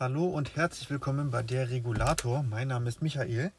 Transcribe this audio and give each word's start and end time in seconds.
Hallo 0.00 0.24
und 0.24 0.56
herzlich 0.56 0.88
willkommen 0.88 1.30
bei 1.30 1.42
der 1.42 1.68
Regulator. 1.68 2.42
Mein 2.42 2.68
Name 2.68 2.88
ist 2.88 3.02
Michael. 3.02 3.52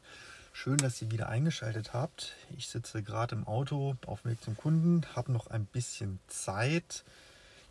Schön, 0.52 0.76
dass 0.76 1.00
ihr 1.00 1.08
wieder 1.12 1.28
eingeschaltet 1.28 1.92
habt. 1.92 2.34
Ich 2.58 2.66
sitze 2.66 3.04
gerade 3.04 3.36
im 3.36 3.46
Auto 3.46 3.94
auf 4.06 4.22
dem 4.22 4.32
Weg 4.32 4.42
zum 4.42 4.56
Kunden, 4.56 5.02
habe 5.14 5.30
noch 5.30 5.46
ein 5.46 5.66
bisschen 5.66 6.18
Zeit. 6.26 7.04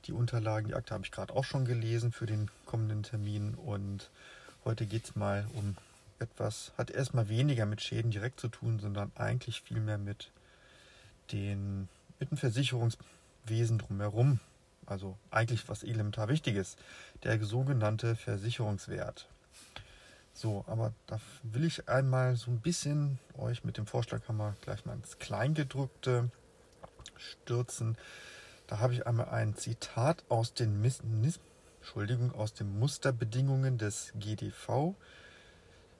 Die 0.06 0.14
Unterlagen, 0.14 0.70
die 0.70 0.74
Akte 0.74 0.94
habe 0.94 1.04
ich 1.04 1.12
gerade 1.12 1.36
auch 1.36 1.44
schon 1.44 1.66
gelesen 1.66 2.14
für 2.14 2.26
den 2.26 2.50
kommenden 2.66 3.04
Termin 3.04 3.56
und 3.56 4.10
heute 4.64 4.86
geht 4.86 5.04
es 5.04 5.18
mal 5.18 5.46
um 5.54 5.76
etwas, 6.20 6.72
hat 6.78 6.92
erstmal 6.92 7.28
weniger 7.28 7.66
mit 7.66 7.82
Schäden 7.82 8.12
direkt 8.12 8.40
zu 8.40 8.48
tun, 8.48 8.80
sondern 8.80 9.12
eigentlich 9.16 9.64
viel 9.64 9.82
mehr 9.82 9.98
mit, 9.98 10.32
den, 11.34 11.90
mit 12.22 12.32
dem 12.32 12.38
Versicherungswesen 12.38 13.80
drumherum. 13.80 14.40
Also 14.86 15.18
eigentlich 15.30 15.70
was 15.70 15.84
elementar 15.84 16.28
wichtig 16.28 16.56
ist, 16.56 16.78
der 17.24 17.42
sogenannte 17.44 18.16
Versicherungswert. 18.16 19.28
So, 20.34 20.64
aber 20.68 20.94
da 21.08 21.20
will 21.44 21.66
ich 21.66 21.88
einmal 21.90 22.36
so 22.36 22.52
ein 22.52 22.62
bisschen 22.62 23.20
euch 23.38 23.64
mit 23.64 23.78
dem 23.78 23.86
Vorschlaghammer 23.86 24.56
gleich 24.62 24.86
mal 24.86 24.96
ins 24.96 25.20
Kleingedrückte 25.20 26.30
stürzen. 27.18 27.98
Da 28.68 28.80
habe 28.80 28.94
ich 28.94 29.06
einmal 29.06 29.30
ein 29.30 29.56
Zitat 29.56 30.24
aus 30.30 30.54
den, 30.54 30.82
Mis 30.82 31.02
Entschuldigung, 31.80 32.34
aus 32.34 32.54
den 32.54 32.80
Musterbedingungen 32.80 33.78
des 33.78 34.14
GDV. 34.16 34.96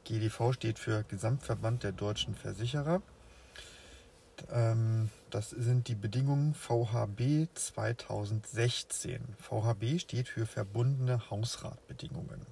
GDV 0.06 0.54
steht 0.54 0.80
für 0.80 1.04
Gesamtverband 1.04 1.84
der 1.84 1.92
deutschen 1.92 2.36
Versicherer. 2.36 3.02
Ähm, 4.52 5.10
das 5.30 5.50
sind 5.50 5.88
die 5.88 5.96
Bedingungen 5.96 6.54
VHB 6.54 7.48
2016. 7.54 9.36
VHB 9.40 10.00
steht 10.00 10.28
für 10.28 10.46
verbundene 10.46 11.30
Hausratbedingungen. 11.30 12.46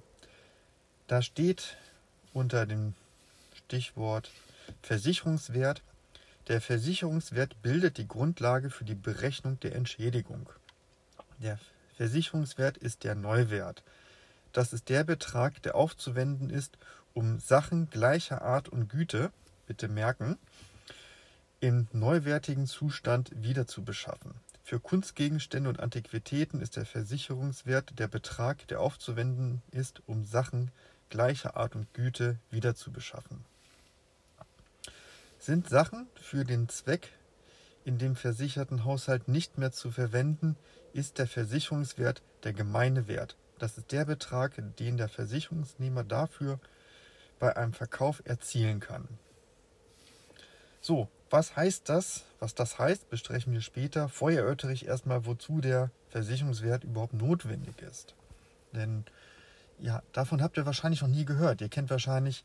Da 1.06 1.22
steht 1.22 1.76
unter 2.32 2.66
dem 2.66 2.94
Stichwort 3.54 4.30
Versicherungswert, 4.82 5.82
der 6.48 6.60
Versicherungswert 6.60 7.60
bildet 7.62 7.98
die 7.98 8.08
Grundlage 8.08 8.70
für 8.70 8.84
die 8.84 8.94
Berechnung 8.94 9.60
der 9.60 9.74
Entschädigung. 9.74 10.48
Der 11.38 11.58
Versicherungswert 11.96 12.76
ist 12.76 13.04
der 13.04 13.14
Neuwert. 13.14 13.82
Das 14.52 14.72
ist 14.72 14.88
der 14.88 15.04
Betrag, 15.04 15.62
der 15.62 15.74
aufzuwenden 15.74 16.50
ist, 16.50 16.78
um 17.14 17.38
Sachen 17.38 17.90
gleicher 17.90 18.42
Art 18.42 18.68
und 18.68 18.88
Güte, 18.88 19.30
bitte 19.66 19.88
merken, 19.88 20.38
im 21.60 21.86
neuwertigen 21.92 22.66
Zustand 22.66 23.30
wiederzubeschaffen. 23.34 24.34
Für 24.64 24.80
Kunstgegenstände 24.80 25.68
und 25.68 25.80
Antiquitäten 25.80 26.60
ist 26.60 26.76
der 26.76 26.86
Versicherungswert 26.86 27.98
der 27.98 28.08
Betrag, 28.08 28.66
der 28.68 28.80
aufzuwenden 28.80 29.62
ist, 29.70 30.02
um 30.06 30.24
Sachen 30.24 30.70
gleicher 31.10 31.56
Art 31.56 31.74
und 31.74 31.92
Güte 31.92 32.38
wiederzubeschaffen. 32.50 33.44
Sind 35.38 35.68
Sachen 35.68 36.06
für 36.14 36.44
den 36.44 36.68
Zweck 36.68 37.12
in 37.84 37.98
dem 37.98 38.14
versicherten 38.14 38.84
Haushalt 38.84 39.28
nicht 39.28 39.58
mehr 39.58 39.72
zu 39.72 39.90
verwenden, 39.90 40.56
ist 40.92 41.18
der 41.18 41.26
Versicherungswert 41.26 42.22
der 42.44 42.52
gemeine 42.52 43.08
Wert. 43.08 43.36
Das 43.58 43.76
ist 43.76 43.92
der 43.92 44.04
Betrag, 44.04 44.62
den 44.78 44.96
der 44.96 45.08
Versicherungsnehmer 45.08 46.04
dafür 46.04 46.60
bei 47.38 47.56
einem 47.56 47.72
Verkauf 47.72 48.22
erzielen 48.24 48.80
kann. 48.80 49.08
So, 50.80 51.08
was 51.30 51.56
heißt 51.56 51.88
das? 51.88 52.24
Was 52.40 52.54
das 52.54 52.78
heißt, 52.78 53.08
besprechen 53.08 53.52
wir 53.52 53.60
später. 53.60 54.08
Vorher 54.08 54.40
erörtere 54.40 54.72
ich 54.72 54.86
erstmal, 54.86 55.26
wozu 55.26 55.60
der 55.60 55.90
Versicherungswert 56.08 56.84
überhaupt 56.84 57.14
notwendig 57.14 57.80
ist. 57.82 58.14
Denn 58.72 59.04
ja, 59.78 60.02
davon 60.12 60.42
habt 60.42 60.56
ihr 60.56 60.66
wahrscheinlich 60.66 61.02
noch 61.02 61.08
nie 61.08 61.24
gehört. 61.24 61.60
Ihr 61.60 61.68
kennt 61.68 61.90
wahrscheinlich 61.90 62.44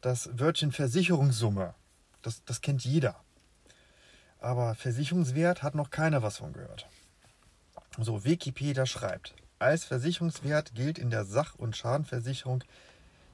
das 0.00 0.28
Wörtchen 0.38 0.72
Versicherungssumme. 0.72 1.74
Das, 2.22 2.44
das 2.44 2.60
kennt 2.60 2.84
jeder. 2.84 3.16
Aber 4.40 4.74
Versicherungswert 4.74 5.62
hat 5.62 5.74
noch 5.74 5.90
keiner 5.90 6.22
was 6.22 6.36
von 6.36 6.52
gehört. 6.52 6.86
So, 7.98 8.24
Wikipedia 8.24 8.86
schreibt, 8.86 9.34
als 9.58 9.84
Versicherungswert 9.84 10.74
gilt 10.74 10.98
in 10.98 11.10
der 11.10 11.24
Sach- 11.24 11.56
und 11.56 11.76
Schadenversicherung 11.76 12.62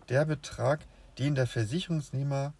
der 0.08 0.24
Betrag, 0.24 0.80
den 1.18 1.34
der 1.34 1.46
Versicherungsnehmer 1.46 2.54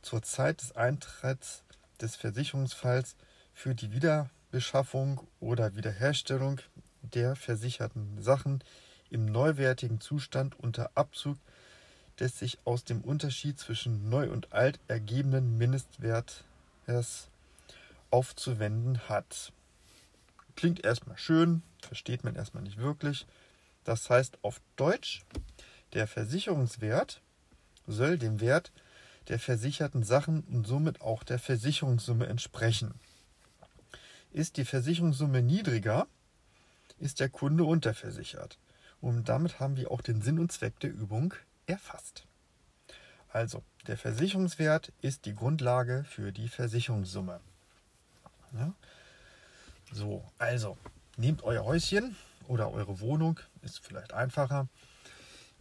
zur 0.00 0.22
Zeit 0.22 0.62
des 0.62 0.74
Eintritts 0.74 1.62
des 2.00 2.16
Versicherungsfalls 2.16 3.16
für 3.54 3.74
die 3.74 3.92
Wiederbeschaffung 3.92 5.26
oder 5.40 5.76
Wiederherstellung 5.76 6.60
der 7.02 7.36
versicherten 7.36 8.22
Sachen 8.22 8.62
im 9.10 9.26
neuwertigen 9.26 10.00
Zustand 10.00 10.58
unter 10.58 10.90
Abzug 10.94 11.38
des 12.18 12.38
sich 12.38 12.58
aus 12.64 12.84
dem 12.84 13.00
Unterschied 13.00 13.58
zwischen 13.58 14.08
neu 14.08 14.30
und 14.30 14.52
alt 14.52 14.78
ergebenden 14.88 15.56
Mindestwertes 15.58 16.44
aufzuwenden 18.10 19.08
hat. 19.08 19.52
Klingt 20.56 20.84
erstmal 20.84 21.16
schön, 21.16 21.62
versteht 21.80 22.24
man 22.24 22.36
erstmal 22.36 22.62
nicht 22.62 22.76
wirklich. 22.76 23.26
Das 23.84 24.10
heißt 24.10 24.38
auf 24.42 24.60
Deutsch, 24.76 25.24
der 25.94 26.06
Versicherungswert 26.06 27.22
soll 27.86 28.18
dem 28.18 28.40
Wert 28.40 28.70
der 29.30 29.38
versicherten 29.38 30.02
Sachen 30.02 30.42
und 30.42 30.66
somit 30.66 31.00
auch 31.00 31.22
der 31.22 31.38
Versicherungssumme 31.38 32.26
entsprechen. 32.26 32.94
Ist 34.32 34.56
die 34.56 34.64
Versicherungssumme 34.64 35.40
niedriger, 35.40 36.08
ist 36.98 37.20
der 37.20 37.28
Kunde 37.28 37.62
unterversichert. 37.62 38.58
Und 39.00 39.28
damit 39.28 39.60
haben 39.60 39.76
wir 39.76 39.92
auch 39.92 40.02
den 40.02 40.20
Sinn 40.20 40.40
und 40.40 40.50
Zweck 40.50 40.78
der 40.80 40.90
Übung 40.90 41.32
erfasst. 41.66 42.26
Also, 43.32 43.62
der 43.86 43.96
Versicherungswert 43.96 44.92
ist 45.00 45.24
die 45.26 45.34
Grundlage 45.36 46.04
für 46.08 46.32
die 46.32 46.48
Versicherungssumme. 46.48 47.40
Ja? 48.54 48.74
So, 49.92 50.24
also, 50.38 50.76
nehmt 51.16 51.44
euer 51.44 51.64
Häuschen 51.64 52.16
oder 52.48 52.72
eure 52.72 52.98
Wohnung, 52.98 53.38
ist 53.62 53.78
vielleicht 53.78 54.12
einfacher. 54.12 54.68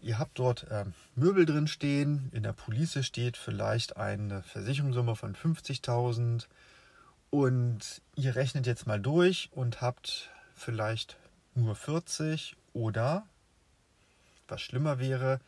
Ihr 0.02 0.18
habt 0.18 0.40
dort 0.40 0.64
äh, 0.72 0.86
Möbel 1.16 1.46
drin 1.46 1.68
stehen, 1.68 2.30
in 2.32 2.44
der 2.44 2.54
Police 2.54 3.06
steht 3.06 3.36
vielleicht 3.36 3.98
eine 3.98 4.44
Versicherungssumme 4.44 5.16
von 5.16 5.36
50.000 5.36 6.46
und 7.32 8.02
ihr 8.16 8.36
rechnet 8.36 8.66
jetzt 8.66 8.88
mal 8.88 9.00
durch 9.00 9.50
und 9.52 9.82
habt 9.82 10.30
vielleicht 10.56 11.18
nur 11.54 11.76
40 11.76 12.56
oder, 12.74 13.26
was 14.48 14.62
schlimmer 14.62 15.00
wäre, 15.00 15.42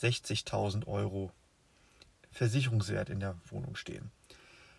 60.000 0.00 0.86
Euro 0.86 1.30
Versicherungswert 2.32 3.10
in 3.10 3.20
der 3.20 3.36
Wohnung 3.48 3.76
stehen. 3.76 4.10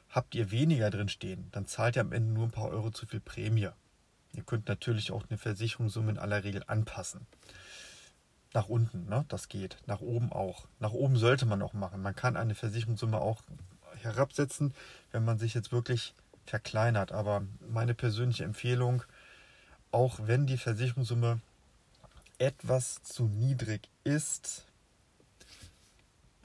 Habt 0.10 0.36
ihr 0.36 0.52
weniger 0.52 0.90
drin 0.90 1.10
stehen, 1.10 1.48
dann 1.52 1.68
zahlt 1.68 1.96
ihr 1.96 2.02
am 2.02 2.12
Ende 2.12 2.34
nur 2.34 2.48
ein 2.48 2.52
paar 2.52 2.70
Euro 2.70 2.92
zu 2.92 3.06
viel 3.06 3.22
Prämie. 3.22 3.70
Ihr 4.34 4.44
könnt 4.44 4.68
natürlich 4.68 5.12
auch 5.12 5.24
eine 5.30 5.38
Versicherungssumme 5.38 6.12
in 6.12 6.18
aller 6.18 6.44
Regel 6.44 6.64
anpassen. 6.68 7.26
Nach 8.56 8.70
unten, 8.70 9.10
ne? 9.10 9.26
das 9.28 9.50
geht. 9.50 9.78
Nach 9.86 10.00
oben 10.00 10.32
auch. 10.32 10.64
Nach 10.80 10.94
oben 10.94 11.18
sollte 11.18 11.46
man 11.46 11.62
auch 11.62 11.74
machen. 11.74 12.02
Man 12.02 12.16
kann 12.16 12.38
eine 12.38 12.56
Versicherungssumme 12.56 13.20
auch 13.20 13.44
herabsetzen, 14.02 14.74
wenn 15.12 15.26
man 15.26 15.38
sich 15.38 15.54
jetzt 15.54 15.74
wirklich 15.74 16.14
verkleinert. 16.46 17.12
Aber 17.12 17.44
meine 17.70 17.94
persönliche 17.94 18.46
Empfehlung, 18.46 19.04
auch 19.92 20.20
wenn 20.24 20.48
die 20.48 20.56
Versicherungssumme 20.58 21.42
etwas 22.38 23.04
zu 23.04 23.26
niedrig 23.26 23.90
ist, 24.06 24.66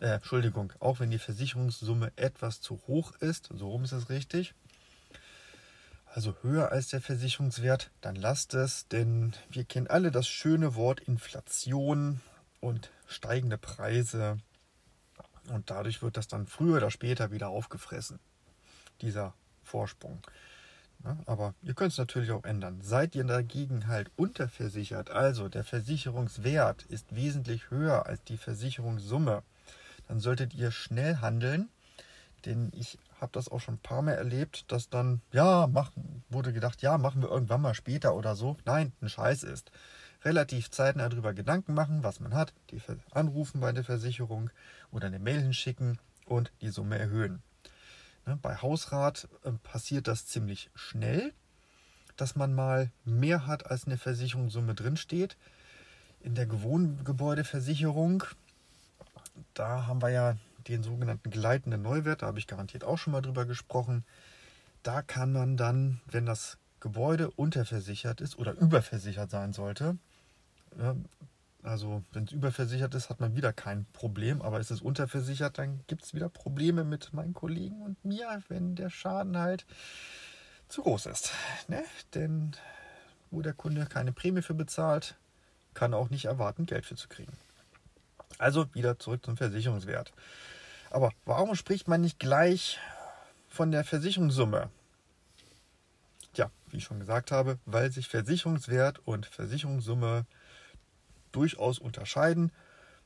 äh, 0.00 0.14
Entschuldigung, 0.14 0.72
auch 0.80 0.98
wenn 0.98 1.12
die 1.12 1.20
Versicherungssumme 1.20 2.10
etwas 2.16 2.60
zu 2.60 2.80
hoch 2.88 3.12
ist, 3.20 3.50
so 3.54 3.70
rum 3.70 3.84
ist 3.84 3.92
es 3.92 4.10
richtig, 4.10 4.52
also 6.12 6.34
höher 6.42 6.72
als 6.72 6.88
der 6.88 7.00
Versicherungswert, 7.00 7.90
dann 8.00 8.16
lasst 8.16 8.54
es, 8.54 8.88
denn 8.88 9.32
wir 9.50 9.64
kennen 9.64 9.86
alle 9.86 10.10
das 10.10 10.26
schöne 10.26 10.74
Wort 10.74 11.00
Inflation 11.00 12.20
und 12.60 12.90
steigende 13.06 13.58
Preise 13.58 14.38
und 15.48 15.70
dadurch 15.70 16.02
wird 16.02 16.16
das 16.16 16.28
dann 16.28 16.46
früher 16.46 16.78
oder 16.78 16.90
später 16.90 17.30
wieder 17.30 17.48
aufgefressen, 17.48 18.18
dieser 19.00 19.34
Vorsprung. 19.62 20.20
Ja, 21.04 21.16
aber 21.26 21.54
ihr 21.62 21.74
könnt 21.74 21.92
es 21.92 21.98
natürlich 21.98 22.30
auch 22.30 22.44
ändern. 22.44 22.82
Seid 22.82 23.14
ihr 23.14 23.24
dagegen 23.24 23.86
halt 23.86 24.10
unterversichert, 24.16 25.10
also 25.10 25.48
der 25.48 25.64
Versicherungswert 25.64 26.82
ist 26.82 27.14
wesentlich 27.14 27.70
höher 27.70 28.06
als 28.06 28.22
die 28.24 28.36
Versicherungssumme, 28.36 29.42
dann 30.08 30.20
solltet 30.20 30.54
ihr 30.54 30.70
schnell 30.72 31.16
handeln, 31.18 31.70
denn 32.44 32.70
ich 32.74 32.98
habe 33.20 33.32
das 33.32 33.48
auch 33.48 33.60
schon 33.60 33.74
ein 33.74 33.78
paar 33.78 34.02
Mal 34.02 34.12
erlebt, 34.12 34.70
dass 34.72 34.88
dann, 34.88 35.20
ja, 35.32 35.66
mach, 35.66 35.92
wurde 36.28 36.52
gedacht, 36.52 36.82
ja, 36.82 36.98
machen 36.98 37.22
wir 37.22 37.30
irgendwann 37.30 37.60
mal 37.60 37.74
später 37.74 38.14
oder 38.14 38.34
so. 38.34 38.56
Nein, 38.64 38.92
ein 39.00 39.08
Scheiß 39.08 39.42
ist. 39.42 39.70
Relativ 40.24 40.70
zeitnah 40.70 41.08
darüber 41.08 41.32
Gedanken 41.32 41.74
machen, 41.74 42.02
was 42.02 42.20
man 42.20 42.34
hat, 42.34 42.52
die 42.70 42.80
anrufen 43.12 43.60
bei 43.60 43.72
der 43.72 43.84
Versicherung 43.84 44.50
oder 44.90 45.06
eine 45.06 45.18
Mail 45.18 45.40
hinschicken 45.40 45.98
und 46.26 46.52
die 46.60 46.68
Summe 46.68 46.98
erhöhen. 46.98 47.42
Ne, 48.26 48.38
bei 48.40 48.56
Hausrat 48.56 49.28
äh, 49.44 49.52
passiert 49.52 50.06
das 50.06 50.26
ziemlich 50.26 50.70
schnell, 50.74 51.32
dass 52.16 52.36
man 52.36 52.54
mal 52.54 52.90
mehr 53.04 53.46
hat, 53.46 53.70
als 53.70 53.86
eine 53.86 53.96
Versicherungssumme 53.96 54.74
drinsteht. 54.74 55.36
In 56.22 56.34
der 56.34 56.62
Wohngebäudeversicherung, 56.62 58.24
da 59.54 59.86
haben 59.86 60.02
wir 60.02 60.10
ja 60.10 60.36
den 60.70 60.82
sogenannten 60.82 61.30
gleitenden 61.30 61.82
Neuwert, 61.82 62.22
da 62.22 62.26
habe 62.26 62.38
ich 62.38 62.46
garantiert 62.46 62.84
auch 62.84 62.98
schon 62.98 63.12
mal 63.12 63.22
drüber 63.22 63.44
gesprochen. 63.44 64.04
Da 64.82 65.02
kann 65.02 65.32
man 65.32 65.56
dann, 65.56 66.00
wenn 66.06 66.26
das 66.26 66.58
Gebäude 66.80 67.30
unterversichert 67.30 68.20
ist 68.20 68.38
oder 68.38 68.52
überversichert 68.52 69.30
sein 69.30 69.52
sollte, 69.52 69.98
also 71.62 72.02
wenn 72.12 72.24
es 72.24 72.32
überversichert 72.32 72.94
ist, 72.94 73.10
hat 73.10 73.20
man 73.20 73.36
wieder 73.36 73.52
kein 73.52 73.84
Problem, 73.92 74.40
aber 74.40 74.60
ist 74.60 74.70
es 74.70 74.80
unterversichert, 74.80 75.58
dann 75.58 75.80
gibt 75.86 76.04
es 76.04 76.14
wieder 76.14 76.28
Probleme 76.28 76.84
mit 76.84 77.12
meinen 77.12 77.34
Kollegen 77.34 77.82
und 77.82 78.02
mir, 78.04 78.42
wenn 78.48 78.76
der 78.76 78.88
Schaden 78.88 79.36
halt 79.36 79.66
zu 80.68 80.82
groß 80.82 81.06
ist. 81.06 81.32
Ne? 81.68 81.82
Denn 82.14 82.52
wo 83.30 83.42
der 83.42 83.52
Kunde 83.52 83.86
keine 83.86 84.12
Prämie 84.12 84.42
für 84.42 84.54
bezahlt, 84.54 85.16
kann 85.74 85.92
er 85.92 85.98
auch 85.98 86.10
nicht 86.10 86.24
erwarten, 86.24 86.66
Geld 86.66 86.86
für 86.86 86.96
zu 86.96 87.08
kriegen. 87.08 87.32
Also 88.38 88.72
wieder 88.74 88.98
zurück 88.98 89.24
zum 89.24 89.36
Versicherungswert. 89.36 90.12
Aber 90.90 91.12
warum 91.24 91.54
spricht 91.54 91.88
man 91.88 92.00
nicht 92.00 92.18
gleich 92.18 92.78
von 93.48 93.70
der 93.70 93.84
Versicherungssumme? 93.84 94.70
Tja, 96.34 96.50
wie 96.70 96.78
ich 96.78 96.84
schon 96.84 97.00
gesagt 97.00 97.30
habe, 97.30 97.58
weil 97.64 97.90
sich 97.90 98.08
Versicherungswert 98.08 99.00
und 99.06 99.26
Versicherungssumme 99.26 100.26
durchaus 101.32 101.78
unterscheiden, 101.78 102.50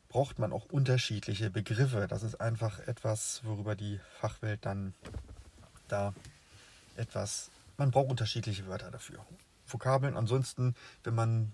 braucht 0.08 0.38
man 0.38 0.52
auch 0.52 0.66
unterschiedliche 0.66 1.50
Begriffe. 1.50 2.06
Das 2.08 2.22
ist 2.22 2.40
einfach 2.40 2.80
etwas, 2.80 3.42
worüber 3.44 3.74
die 3.74 4.00
Fachwelt 4.20 4.64
dann 4.64 4.94
da 5.88 6.14
etwas, 6.96 7.50
man 7.76 7.90
braucht 7.90 8.10
unterschiedliche 8.10 8.66
Wörter 8.66 8.90
dafür. 8.90 9.18
Vokabeln. 9.66 10.16
Ansonsten, 10.16 10.74
wenn 11.02 11.14
man 11.14 11.52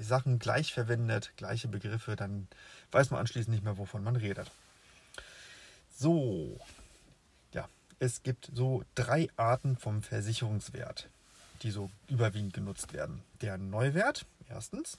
Sachen 0.00 0.38
gleich 0.38 0.72
verwendet, 0.72 1.32
gleiche 1.36 1.68
Begriffe, 1.68 2.16
dann 2.16 2.48
weiß 2.90 3.10
man 3.10 3.20
anschließend 3.20 3.54
nicht 3.54 3.64
mehr, 3.64 3.78
wovon 3.78 4.04
man 4.04 4.16
redet. 4.16 4.50
So, 5.94 6.58
ja, 7.52 7.68
es 7.98 8.22
gibt 8.22 8.50
so 8.54 8.84
drei 8.94 9.28
Arten 9.36 9.76
vom 9.76 10.02
Versicherungswert, 10.02 11.08
die 11.62 11.70
so 11.70 11.90
überwiegend 12.08 12.54
genutzt 12.54 12.92
werden. 12.92 13.22
Der 13.40 13.58
Neuwert, 13.58 14.26
erstens. 14.48 14.98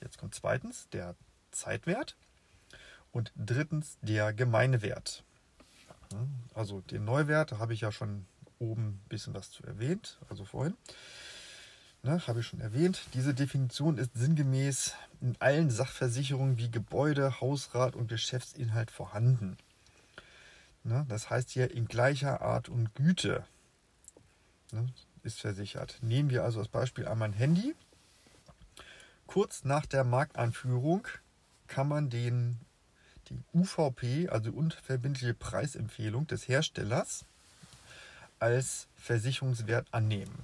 Jetzt 0.00 0.18
kommt 0.18 0.34
zweitens 0.34 0.88
der 0.90 1.14
Zeitwert. 1.50 2.16
Und 3.12 3.32
drittens 3.36 3.96
der 4.02 4.32
Gemeinewert. 4.32 5.22
Also 6.52 6.80
den 6.80 7.04
Neuwert 7.04 7.52
habe 7.52 7.74
ich 7.74 7.80
ja 7.80 7.92
schon 7.92 8.26
oben 8.58 8.86
ein 8.88 9.00
bisschen 9.08 9.34
was 9.34 9.50
zu 9.50 9.64
erwähnt, 9.64 10.18
also 10.28 10.44
vorhin 10.44 10.76
ne, 12.04 12.26
habe 12.26 12.40
ich 12.40 12.46
schon 12.46 12.60
erwähnt. 12.60 13.02
Diese 13.14 13.34
Definition 13.34 13.98
ist 13.98 14.10
sinngemäß 14.14 14.94
in 15.20 15.36
allen 15.40 15.70
Sachversicherungen 15.70 16.58
wie 16.58 16.70
Gebäude, 16.70 17.40
Hausrat 17.40 17.96
und 17.96 18.08
Geschäftsinhalt 18.08 18.90
vorhanden. 18.90 19.56
Ne, 20.84 21.06
das 21.08 21.30
heißt 21.30 21.50
hier 21.50 21.70
in 21.70 21.86
gleicher 21.86 22.42
Art 22.42 22.68
und 22.68 22.94
Güte 22.94 23.44
ne, 24.70 24.86
ist 25.22 25.40
versichert. 25.40 25.98
Nehmen 26.02 26.28
wir 26.28 26.44
also 26.44 26.58
als 26.58 26.68
Beispiel 26.68 27.08
einmal 27.08 27.28
ein 27.28 27.34
Handy. 27.34 27.74
Kurz 29.26 29.64
nach 29.64 29.86
der 29.86 30.04
Markteinführung 30.04 31.08
kann 31.68 31.88
man 31.88 32.10
den, 32.10 32.58
die 33.30 33.42
UVP, 33.54 34.28
also 34.28 34.50
unverbindliche 34.52 35.32
Preisempfehlung 35.32 36.26
des 36.26 36.46
Herstellers, 36.48 37.24
als 38.38 38.86
Versicherungswert 38.96 39.88
annehmen. 39.90 40.38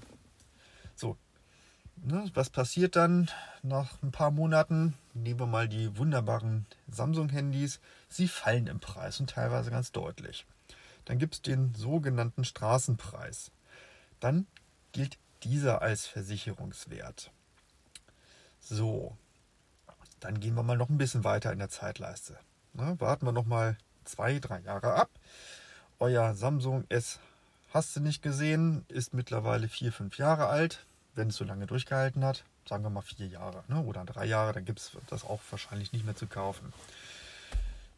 Ne, 2.02 2.30
was 2.32 2.48
passiert 2.48 2.96
dann 2.96 3.30
nach 3.62 4.02
ein 4.02 4.10
paar 4.10 4.30
Monaten? 4.30 4.94
Nehmen 5.12 5.40
wir 5.40 5.46
mal 5.46 5.68
die 5.68 5.98
wunderbaren 5.98 6.64
Samsung-Handys. 6.88 7.78
Sie 8.08 8.26
fallen 8.26 8.68
im 8.68 8.80
Preis 8.80 9.20
und 9.20 9.28
teilweise 9.28 9.70
ganz 9.70 9.92
deutlich. 9.92 10.46
Dann 11.04 11.18
gibt 11.18 11.34
es 11.34 11.42
den 11.42 11.74
sogenannten 11.74 12.44
Straßenpreis. 12.44 13.50
Dann 14.18 14.46
gilt 14.92 15.18
dieser 15.42 15.82
als 15.82 16.06
Versicherungswert. 16.06 17.30
So, 18.60 19.16
dann 20.20 20.40
gehen 20.40 20.54
wir 20.54 20.62
mal 20.62 20.78
noch 20.78 20.88
ein 20.88 20.98
bisschen 20.98 21.24
weiter 21.24 21.52
in 21.52 21.58
der 21.58 21.68
Zeitleiste. 21.68 22.38
Ne, 22.72 22.96
warten 22.98 23.26
wir 23.26 23.32
noch 23.32 23.46
mal 23.46 23.76
zwei, 24.04 24.38
drei 24.38 24.60
Jahre 24.60 24.94
ab. 24.94 25.10
Euer 25.98 26.34
Samsung 26.34 26.84
S 26.88 27.20
hast 27.74 27.94
du 27.94 28.00
nicht 28.00 28.22
gesehen, 28.22 28.86
ist 28.88 29.12
mittlerweile 29.12 29.68
vier, 29.68 29.92
fünf 29.92 30.16
Jahre 30.16 30.46
alt 30.46 30.86
wenn 31.14 31.28
es 31.28 31.36
so 31.36 31.44
lange 31.44 31.66
durchgehalten 31.66 32.24
hat, 32.24 32.44
sagen 32.68 32.82
wir 32.82 32.90
mal 32.90 33.02
vier 33.02 33.26
Jahre 33.26 33.64
ne, 33.68 33.80
oder 33.80 34.04
drei 34.04 34.26
Jahre, 34.26 34.52
dann 34.52 34.64
gibt 34.64 34.78
es 34.80 34.92
das 35.08 35.24
auch 35.24 35.40
wahrscheinlich 35.50 35.92
nicht 35.92 36.04
mehr 36.04 36.16
zu 36.16 36.26
kaufen. 36.26 36.72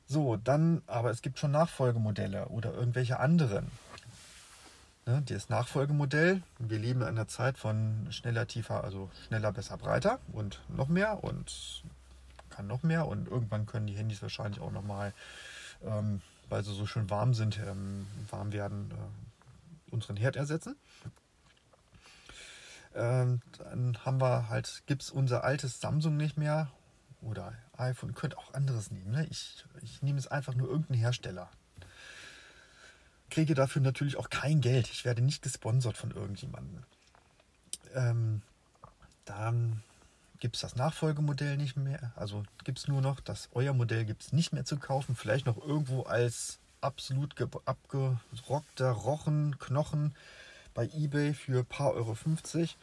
So, 0.07 0.37
dann, 0.37 0.83
aber 0.87 1.11
es 1.11 1.23
gibt 1.23 1.39
schon 1.39 1.53
Nachfolgemodelle 1.53 2.47
oder 2.49 2.75
irgendwelche 2.75 3.19
anderen. 3.19 3.71
Ne, 5.07 5.23
das 5.27 5.49
Nachfolgemodell, 5.49 6.43
wir 6.59 6.79
leben 6.79 7.03
in 7.03 7.09
einer 7.09 7.29
Zeit 7.29 7.59
von 7.59 8.07
schneller, 8.11 8.47
tiefer, 8.47 8.85
also 8.85 9.11
schneller, 9.27 9.53
besser, 9.53 9.77
breiter 9.77 10.19
und 10.33 10.61
noch 10.69 10.89
mehr 10.89 11.25
und 11.25 11.83
kann 12.51 12.67
noch 12.67 12.83
mehr 12.83 13.07
und 13.07 13.29
irgendwann 13.29 13.67
können 13.67 13.87
die 13.87 13.97
Handys 13.97 14.23
wahrscheinlich 14.23 14.61
auch 14.61 14.71
nochmal, 14.71 15.13
ähm, 15.85 16.21
weil 16.49 16.63
sie 16.63 16.75
so 16.75 16.87
schön 16.87 17.11
warm 17.11 17.35
sind, 17.35 17.59
ähm, 17.59 18.07
warm 18.31 18.53
werden, 18.53 18.91
äh, 18.91 19.93
unseren 19.95 20.17
Herd 20.17 20.37
ersetzen. 20.37 20.77
Ähm, 22.95 23.41
dann 23.59 23.99
haben 24.05 24.21
wir 24.21 24.49
halt, 24.49 24.83
gibt 24.87 25.03
es 25.03 25.11
unser 25.11 25.45
altes 25.45 25.81
Samsung 25.81 26.17
nicht 26.17 26.37
mehr 26.37 26.71
oder 27.21 27.55
iPhone, 27.77 28.15
könnt 28.15 28.37
auch 28.37 28.53
anderes 28.55 28.91
nehmen. 28.91 29.11
Ne? 29.11 29.27
Ich, 29.31 29.65
ich 29.83 30.03
nehme 30.03 30.19
es 30.19 30.27
einfach 30.27 30.55
nur 30.55 30.69
irgendeinen 30.69 31.01
Hersteller. 31.01 31.51
Kriege 33.31 33.55
dafür 33.55 33.81
natürlich 33.81 34.17
auch 34.17 34.29
kein 34.29 34.61
Geld. 34.61 34.91
Ich 34.91 35.05
werde 35.05 35.23
nicht 35.23 35.43
gesponsert 35.43 35.97
von 35.97 36.11
irgendjemandem. 36.11 36.83
Ähm, 37.95 38.43
dann 39.25 39.83
gibt 40.39 40.57
es 40.57 40.63
das 40.63 40.77
Nachfolgemodell 40.77 41.57
nicht 41.57 41.77
mehr. 41.77 42.13
Also 42.17 42.43
gibt 42.65 42.79
es 42.79 42.89
nur 42.89 43.01
noch, 43.01 43.21
das 43.21 43.49
euer 43.53 43.73
Modell 43.73 44.05
gibt 44.05 44.23
es 44.23 44.33
nicht 44.33 44.53
mehr 44.53 44.65
zu 44.65 44.77
kaufen. 44.77 45.15
Vielleicht 45.15 45.47
noch 45.47 45.57
irgendwo 45.57 46.03
als 46.03 46.59
absolut 46.81 47.35
abgerockter 47.65 48.91
Rochen, 48.91 49.59
Knochen 49.59 50.15
bei 50.75 50.89
eBay 50.93 51.35
für 51.35 51.61
ein 51.61 51.67
paar 51.67 51.93
Euro 51.93 52.15
50, 52.15 52.77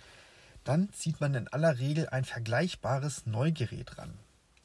dann 0.63 0.91
zieht 0.93 1.19
man 1.21 1.33
in 1.33 1.47
aller 1.47 1.79
Regel 1.79 2.09
ein 2.09 2.25
vergleichbares 2.25 3.25
Neugerät 3.25 3.97
ran. 3.97 4.13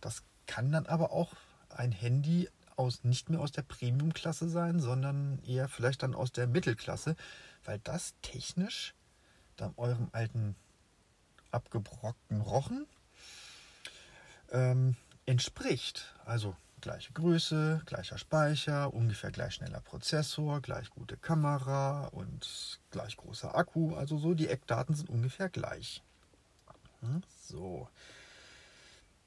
Das 0.00 0.23
kann 0.47 0.73
dann 0.73 0.87
aber 0.87 1.12
auch 1.12 1.32
ein 1.71 1.93
Handy 1.93 2.48
aus, 2.77 3.05
nicht 3.05 3.31
mehr 3.31 3.41
aus 3.41 3.53
der 3.53 3.63
Premium-Klasse 3.63 4.48
sein, 4.48 4.81
sondern 4.81 5.39
eher 5.46 5.69
vielleicht 5.69 6.03
dann 6.03 6.15
aus 6.15 6.32
der 6.32 6.46
Mittelklasse, 6.46 7.17
weil 7.65 7.79
das 7.79 8.15
technisch 8.22 8.94
dann 9.56 9.72
eurem 9.77 10.08
alten 10.13 10.56
abgebrockten 11.51 12.41
Rochen 12.41 12.87
ähm, 14.51 14.96
entspricht. 15.27 16.15
Also 16.25 16.56
gleiche 16.84 17.14
Größe, 17.14 17.81
gleicher 17.86 18.19
Speicher, 18.19 18.93
ungefähr 18.93 19.31
gleich 19.31 19.55
schneller 19.55 19.81
Prozessor, 19.81 20.60
gleich 20.60 20.91
gute 20.91 21.17
Kamera 21.17 22.08
und 22.08 22.79
gleich 22.91 23.17
großer 23.17 23.56
Akku. 23.56 23.94
Also 23.94 24.19
so, 24.19 24.34
die 24.34 24.48
Eckdaten 24.48 24.94
sind 24.94 25.08
ungefähr 25.08 25.48
gleich. 25.48 26.03
Hm, 27.00 27.22
so. 27.41 27.88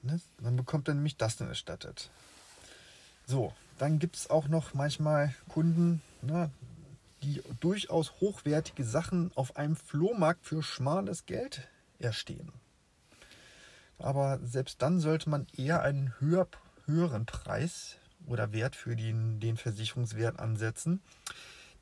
Ne, 0.03 0.21
dann 0.39 0.55
bekommt 0.55 0.87
er 0.87 0.93
nämlich 0.93 1.17
das 1.17 1.37
dann 1.37 1.47
erstattet. 1.47 2.11
So, 3.25 3.51
dann 3.79 3.97
gibt 3.97 4.17
es 4.17 4.29
auch 4.29 4.47
noch 4.47 4.75
manchmal 4.75 5.33
Kunden, 5.49 6.03
ne, 6.21 6.51
die 7.23 7.41
durchaus 7.59 8.21
hochwertige 8.21 8.83
Sachen 8.83 9.31
auf 9.33 9.57
einem 9.57 9.75
Flohmarkt 9.75 10.45
für 10.45 10.61
schmales 10.61 11.25
Geld 11.25 11.67
erstehen. 11.97 12.53
Aber 13.97 14.39
selbst 14.43 14.79
dann 14.83 14.99
sollte 14.99 15.27
man 15.31 15.47
eher 15.57 15.81
einen 15.81 16.13
höher 16.19 16.47
höheren 16.88 17.25
Preis 17.25 17.98
oder 18.25 18.51
Wert 18.51 18.75
für 18.75 18.96
den, 18.96 19.39
den 19.39 19.58
Versicherungswert 19.58 20.39
ansetzen. 20.39 21.01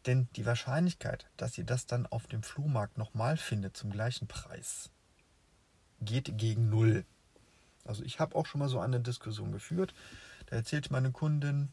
Denn 0.05 0.27
die 0.35 0.45
Wahrscheinlichkeit, 0.45 1.27
dass 1.37 1.57
ihr 1.57 1.63
das 1.63 1.85
dann 1.85 2.05
auf 2.05 2.27
dem 2.27 2.43
Flohmarkt 2.43 2.97
nochmal 2.97 3.37
findet 3.37 3.75
zum 3.75 3.89
gleichen 3.89 4.27
Preis, 4.27 4.91
geht 6.01 6.37
gegen 6.37 6.69
Null. 6.69 7.05
Also 7.85 8.03
ich 8.03 8.19
habe 8.19 8.35
auch 8.35 8.45
schon 8.45 8.59
mal 8.59 8.69
so 8.69 8.79
eine 8.79 8.99
Diskussion 8.99 9.51
geführt. 9.51 9.93
Da 10.47 10.57
erzählte 10.57 10.91
meine 10.91 11.11
Kundin, 11.11 11.69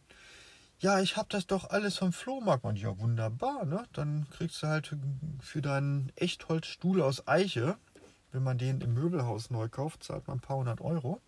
ja, 0.78 1.00
ich 1.00 1.16
habe 1.16 1.28
das 1.30 1.46
doch 1.46 1.70
alles 1.70 1.98
vom 1.98 2.12
Flohmarkt. 2.12 2.64
Und 2.64 2.78
ja, 2.78 2.98
wunderbar, 2.98 3.64
ne? 3.66 3.84
Dann 3.92 4.28
kriegst 4.30 4.62
du 4.62 4.66
halt 4.66 4.96
für 5.40 5.62
deinen 5.62 6.10
Echtholzstuhl 6.16 7.02
aus 7.02 7.28
Eiche, 7.28 7.76
wenn 8.32 8.42
man 8.42 8.56
den 8.56 8.80
im 8.80 8.94
Möbelhaus 8.94 9.50
neu 9.50 9.68
kauft, 9.68 10.04
zahlt 10.04 10.26
man 10.26 10.38
ein 10.38 10.40
paar 10.40 10.56
hundert 10.56 10.80
Euro 10.80 11.20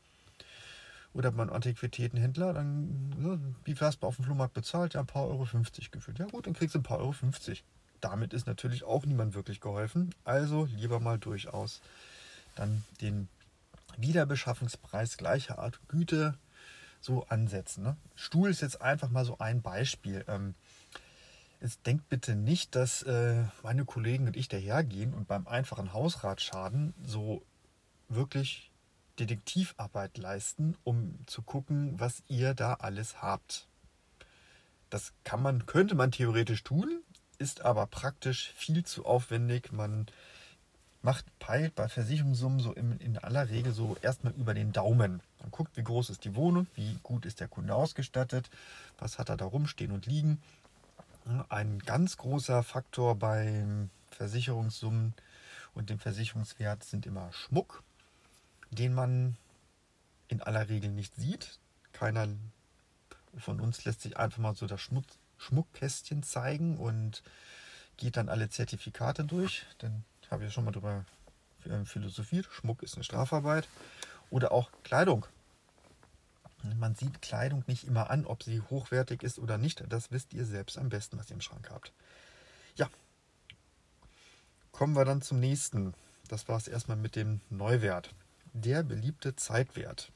oder 1.14 1.30
beim 1.30 1.50
Antiquitätenhändler, 1.50 2.52
dann, 2.52 3.08
ne, 3.10 3.40
wie 3.64 3.74
du 3.74 3.86
auf 3.86 4.16
dem 4.16 4.24
Flohmarkt 4.24 4.52
bezahlt? 4.52 4.94
Ja, 4.94 5.00
ein 5.00 5.06
paar 5.06 5.28
Euro 5.28 5.44
50 5.44 5.90
gefühlt. 5.90 6.18
Ja 6.18 6.26
gut, 6.26 6.46
dann 6.46 6.54
kriegst 6.54 6.74
du 6.74 6.80
ein 6.80 6.84
paar 6.84 6.98
Euro 6.98 7.12
50. 7.12 7.64
Damit 8.00 8.34
ist 8.34 8.46
natürlich 8.46 8.84
auch 8.84 9.06
niemand 9.06 9.34
wirklich 9.34 9.60
geholfen. 9.60 10.14
Also 10.24 10.66
lieber 10.76 11.00
mal 11.00 11.18
durchaus 11.18 11.80
dann 12.56 12.84
den 13.00 13.28
Wiederbeschaffungspreis 13.96 15.16
gleicher 15.16 15.58
Art 15.58 15.80
Güte 15.88 16.34
so 17.00 17.24
ansetzen. 17.28 17.84
Ne? 17.84 17.96
Stuhl 18.16 18.50
ist 18.50 18.60
jetzt 18.60 18.82
einfach 18.82 19.08
mal 19.08 19.24
so 19.24 19.38
ein 19.38 19.62
Beispiel. 19.62 20.24
Ähm, 20.26 20.54
jetzt 21.60 21.86
denkt 21.86 22.08
bitte 22.08 22.34
nicht, 22.34 22.74
dass 22.74 23.02
äh, 23.02 23.44
meine 23.62 23.84
Kollegen 23.84 24.26
und 24.26 24.36
ich 24.36 24.48
dahergehen 24.48 25.14
und 25.14 25.28
beim 25.28 25.46
einfachen 25.46 25.92
Hausratschaden 25.92 26.92
so 27.04 27.42
wirklich 28.08 28.70
Detektivarbeit 29.18 30.18
leisten, 30.18 30.76
um 30.84 31.18
zu 31.26 31.42
gucken, 31.42 31.98
was 31.98 32.22
ihr 32.28 32.54
da 32.54 32.74
alles 32.74 33.22
habt. 33.22 33.68
Das 34.90 35.12
kann 35.24 35.42
man, 35.42 35.66
könnte 35.66 35.94
man 35.94 36.10
theoretisch 36.10 36.62
tun, 36.62 37.00
ist 37.38 37.62
aber 37.62 37.86
praktisch 37.86 38.52
viel 38.56 38.84
zu 38.84 39.04
aufwendig. 39.04 39.72
Man 39.72 40.06
macht, 41.02 41.26
peilt 41.38 41.74
bei 41.74 41.88
Versicherungssummen 41.88 42.60
so 42.60 42.72
in, 42.72 42.98
in 42.98 43.18
aller 43.18 43.50
Regel 43.50 43.72
so 43.72 43.96
erstmal 44.00 44.32
über 44.34 44.54
den 44.54 44.72
Daumen. 44.72 45.20
Man 45.40 45.50
guckt, 45.50 45.76
wie 45.76 45.84
groß 45.84 46.10
ist 46.10 46.24
die 46.24 46.34
Wohnung, 46.34 46.66
wie 46.74 46.98
gut 47.02 47.26
ist 47.26 47.40
der 47.40 47.48
Kunde 47.48 47.74
ausgestattet, 47.74 48.50
was 48.98 49.18
hat 49.18 49.28
er 49.28 49.36
da 49.36 49.44
rumstehen 49.44 49.92
und 49.92 50.06
liegen. 50.06 50.40
Ein 51.48 51.78
ganz 51.80 52.16
großer 52.16 52.62
Faktor 52.62 53.16
beim 53.16 53.90
Versicherungssummen 54.10 55.14
und 55.74 55.90
dem 55.90 55.98
Versicherungswert 55.98 56.84
sind 56.84 57.04
immer 57.04 57.32
Schmuck, 57.32 57.82
den 58.74 58.94
man 58.94 59.36
in 60.28 60.42
aller 60.42 60.68
Regel 60.68 60.90
nicht 60.90 61.14
sieht. 61.16 61.58
Keiner 61.92 62.28
von 63.38 63.60
uns 63.60 63.84
lässt 63.84 64.02
sich 64.02 64.16
einfach 64.16 64.38
mal 64.38 64.54
so 64.54 64.66
das 64.66 64.80
Schmuck, 64.80 65.04
Schmuckkästchen 65.38 66.22
zeigen 66.22 66.76
und 66.78 67.22
geht 67.96 68.16
dann 68.16 68.28
alle 68.28 68.48
Zertifikate 68.48 69.24
durch. 69.24 69.64
Ich 70.22 70.30
habe 70.30 70.44
ja 70.44 70.50
schon 70.50 70.64
mal 70.64 70.72
darüber 70.72 71.04
äh, 71.64 71.84
philosophiert. 71.84 72.48
Schmuck 72.50 72.82
ist 72.82 72.94
eine 72.94 73.04
Strafarbeit. 73.04 73.68
Oder 74.30 74.52
auch 74.52 74.70
Kleidung. 74.82 75.26
Man 76.78 76.94
sieht 76.94 77.20
Kleidung 77.20 77.62
nicht 77.66 77.84
immer 77.84 78.10
an, 78.10 78.24
ob 78.24 78.42
sie 78.42 78.60
hochwertig 78.62 79.22
ist 79.22 79.38
oder 79.38 79.58
nicht. 79.58 79.84
Das 79.88 80.10
wisst 80.10 80.32
ihr 80.32 80.46
selbst 80.46 80.78
am 80.78 80.88
besten, 80.88 81.18
was 81.18 81.28
ihr 81.28 81.34
im 81.34 81.42
Schrank 81.42 81.68
habt. 81.70 81.92
Ja, 82.76 82.88
kommen 84.72 84.96
wir 84.96 85.04
dann 85.04 85.20
zum 85.20 85.40
nächsten. 85.40 85.94
Das 86.28 86.48
war 86.48 86.56
es 86.56 86.66
erstmal 86.66 86.96
mit 86.96 87.16
dem 87.16 87.40
Neuwert. 87.50 88.14
Der 88.56 88.84
beliebte 88.84 89.34
Zeitwert. 89.34 90.12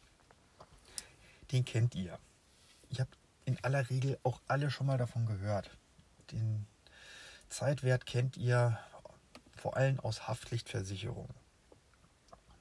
Den 1.50 1.64
kennt 1.64 1.96
ihr. 1.96 2.20
Ihr 2.88 3.00
habt 3.00 3.18
in 3.46 3.58
aller 3.64 3.90
Regel 3.90 4.16
auch 4.22 4.40
alle 4.46 4.70
schon 4.70 4.86
mal 4.86 4.96
davon 4.96 5.26
gehört. 5.26 5.76
Den 6.30 6.64
Zeitwert 7.48 8.06
kennt 8.06 8.36
ihr 8.36 8.78
vor 9.56 9.76
allem 9.76 9.98
aus 9.98 10.28
Haftpflichtversicherungen. 10.28 11.34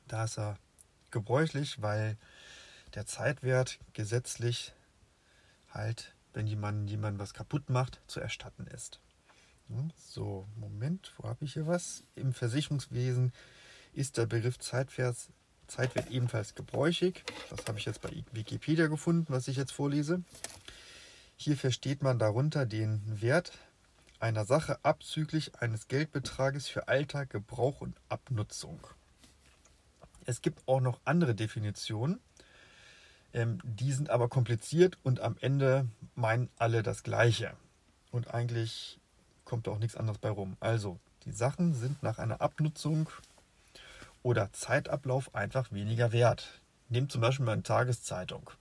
Da 0.08 0.24
ist 0.24 0.40
er 0.40 0.58
gebräuchlich, 1.12 1.80
weil 1.80 2.18
der 2.96 3.06
Zeitwert 3.06 3.78
gesetzlich 3.94 4.74
halt, 5.70 6.16
wenn 6.34 6.48
jemand, 6.48 6.90
jemand 6.90 7.20
was 7.20 7.36
kaputt 7.36 7.70
macht, 7.70 8.02
zu 8.08 8.20
erstatten 8.20 8.66
ist. 8.66 9.00
So, 9.96 10.48
Moment, 10.56 11.14
wo 11.18 11.30
habe 11.30 11.46
ich 11.46 11.54
hier 11.54 11.68
was? 11.68 12.04
Im 12.16 12.34
Versicherungswesen 12.34 13.32
ist 13.94 14.18
der 14.18 14.26
Begriff 14.26 14.58
Zeitwert, 14.58 15.18
Zeitwert 15.68 16.10
ebenfalls 16.10 16.56
gebräuchig. 16.56 17.24
Das 17.50 17.66
habe 17.68 17.80
ich 17.80 17.86
jetzt 17.86 18.02
bei 18.02 18.10
Wikipedia 18.32 18.88
gefunden, 18.88 19.26
was 19.30 19.48
ich 19.48 19.58
jetzt 19.58 19.72
vorlese. 19.72 20.24
Hier 21.36 21.58
versteht 21.58 22.02
man 22.02 22.20
darunter 22.20 22.66
den 22.66 23.02
Wert 23.22 23.52
einer 24.20 24.46
Sache 24.46 24.80
abzüglich 24.84 25.56
eines 25.60 25.88
Geldbetrages 25.88 26.68
für 26.68 26.88
Alter, 26.88 27.26
Gebrauch 27.26 27.82
und 27.82 27.96
Abnutzung. 28.10 28.80
Es 30.26 30.42
gibt 30.42 30.68
auch 30.68 30.82
noch 30.82 31.00
andere 31.06 31.36
Definitionen, 31.36 32.20
ähm, 33.34 33.60
die 33.64 33.92
sind 33.94 34.10
aber 34.10 34.30
kompliziert 34.30 34.98
und 35.04 35.20
am 35.20 35.38
Ende 35.40 35.88
meinen 36.16 36.50
alle 36.58 36.84
das 36.84 37.04
Gleiche. 37.04 37.54
Und 38.12 38.34
eigentlich 38.34 39.00
kommt 39.46 39.68
auch 39.68 39.80
nichts 39.80 39.96
anderes 39.96 40.18
bei 40.18 40.30
rum. 40.30 40.58
Also, 40.60 41.00
die 41.26 41.32
Sachen 41.32 41.74
sind 41.74 42.02
nach 42.04 42.18
einer 42.18 42.42
Abnutzung 42.42 43.10
oder 44.28 44.52
Zeitablauf 44.52 45.34
einfach 45.34 45.72
weniger 45.72 46.12
wert. 46.12 46.60
Nehmt 46.90 47.14
zum 47.14 47.22
Beispiel 47.22 47.46
mal 47.46 47.54
eine 47.54 47.64
Tageszeitung. 47.64 48.52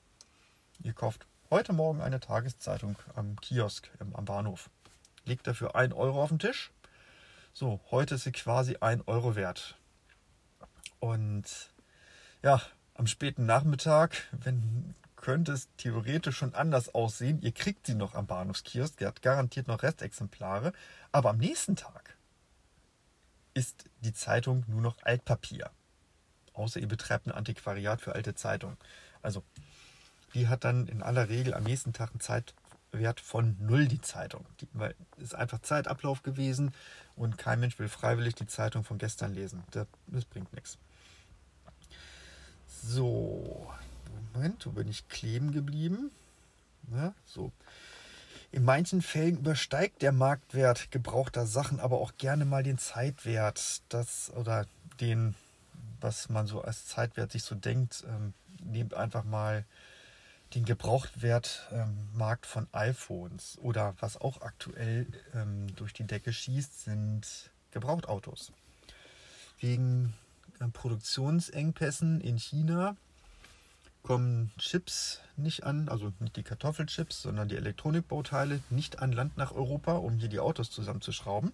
Ihr 0.85 0.93
kauft 0.93 1.27
heute 1.51 1.73
Morgen 1.73 2.01
eine 2.01 2.21
Tageszeitung 2.21 2.95
am 3.17 3.35
Kiosk 3.41 3.91
am 3.99 4.25
Bahnhof 4.25 4.71
legt 5.25 5.49
dafür 5.49 5.75
1 5.75 5.93
Euro 5.95 6.23
auf 6.23 6.29
den 6.29 6.39
Tisch. 6.39 6.71
So, 7.53 7.81
heute 7.91 8.15
ist 8.15 8.23
sie 8.23 8.31
quasi 8.31 8.77
1 8.81 9.09
Euro 9.09 9.35
wert. 9.35 9.77
Und 11.01 11.45
ja, 12.45 12.63
am 12.95 13.09
späten 13.09 13.45
Nachmittag, 13.45 14.29
wenn 14.31 14.95
könnte 15.17 15.51
es 15.51 15.69
theoretisch 15.79 16.37
schon 16.37 16.55
anders 16.55 16.95
aussehen. 16.95 17.43
Ihr 17.43 17.51
kriegt 17.51 17.87
sie 17.87 17.97
noch 17.97 18.15
am 18.15 18.29
Bahnhofskiosk, 18.29 19.01
ihr 19.01 19.09
habt 19.09 19.23
garantiert 19.23 19.67
noch 19.67 19.83
Restexemplare, 19.83 20.73
aber 21.11 21.31
am 21.31 21.39
nächsten 21.39 21.75
Tag 21.75 22.17
ist 23.57 23.85
die 24.03 24.13
Zeitung 24.13 24.65
nur 24.69 24.83
noch 24.83 24.97
Altpapier. 25.03 25.71
Außer 26.53 26.79
ihr 26.79 26.89
betreibt 26.89 27.27
ein 27.27 27.33
Antiquariat 27.33 28.03
für 28.03 28.15
alte 28.15 28.35
Zeitungen. 28.35 28.77
Also, 29.23 29.43
die 30.35 30.49
hat 30.49 30.65
dann 30.65 30.87
in 30.89 31.03
aller 31.03 31.31
Regel 31.31 31.55
am 31.55 31.65
nächsten 31.65 31.95
Tag 31.95 32.15
ein 32.15 32.21
Zeit, 32.21 32.55
Wert 32.93 33.21
von 33.21 33.57
null 33.59 33.89
die 33.89 34.01
Zeitung. 34.01 34.45
Die, 34.61 34.69
weil 34.75 34.95
es 35.17 35.25
ist 35.25 35.35
einfach 35.35 35.61
Zeitablauf 35.61 36.23
gewesen 36.23 36.75
und 37.15 37.39
kein 37.39 37.61
Mensch 37.61 37.79
will 37.79 37.89
freiwillig 37.89 38.35
die 38.35 38.47
Zeitung 38.47 38.85
von 38.85 38.99
gestern 38.99 39.35
lesen. 39.35 39.65
Das, 39.71 39.87
das 40.07 40.25
bringt 40.27 40.53
nichts. 40.53 40.79
So, 42.83 43.71
Moment, 44.35 44.67
wo 44.67 44.71
bin 44.71 44.89
ich 44.89 45.09
kleben 45.09 45.53
geblieben? 45.53 46.11
Ja, 46.93 47.15
so. 47.25 47.53
In 48.53 48.65
manchen 48.65 49.03
Fällen 49.03 49.39
übersteigt 49.39 50.03
der 50.03 50.13
Marktwert 50.13 50.91
gebrauchter 50.91 51.47
Sachen 51.47 51.81
aber 51.81 51.99
auch 52.01 52.17
gerne 52.17 52.45
mal 52.45 52.63
den 52.63 52.79
Zeitwert. 52.79 53.83
Das 53.89 54.33
oder 54.35 54.67
den, 55.01 55.35
was 56.01 56.29
man 56.29 56.47
so 56.47 56.63
als 56.63 56.87
Zeitwert 56.87 57.33
sich 57.33 57.43
so 57.43 57.55
denkt. 57.55 58.05
Ähm, 58.09 58.35
nehmt 58.63 58.95
einfach 58.95 59.25
mal 59.25 59.65
den 60.55 60.65
Gebrauchtwertmarkt 60.65 62.47
ähm, 62.47 62.51
von 62.51 62.69
iPhones 62.73 63.59
oder 63.61 63.95
was 64.01 64.21
auch 64.21 64.43
aktuell 64.43 65.07
ähm, 65.35 65.75
durch 65.75 65.93
die 65.93 66.05
Decke 66.05 66.33
schießt, 66.33 66.85
sind 66.85 67.51
Gebrauchtautos. 67.73 68.53
Wegen 69.59 70.15
äh, 70.61 70.69
Produktionsengpässen 70.69 72.21
in 72.21 72.39
China 72.39 72.97
kommen 74.07 74.53
Chips 74.57 75.21
nicht 75.37 75.65
an, 75.65 75.89
also 75.89 76.13
nicht 76.21 76.37
die 76.37 76.45
Kartoffelchips, 76.45 77.23
sondern 77.23 77.49
die 77.49 77.57
Elektronikbauteile 77.57 78.61
nicht 78.71 79.01
an 79.01 79.11
Land 79.11 79.37
nach 79.37 79.51
Europa, 79.51 79.95
um 79.97 80.17
hier 80.19 80.29
die 80.29 80.39
Autos 80.39 80.71
zusammenzuschrauben. 80.71 81.53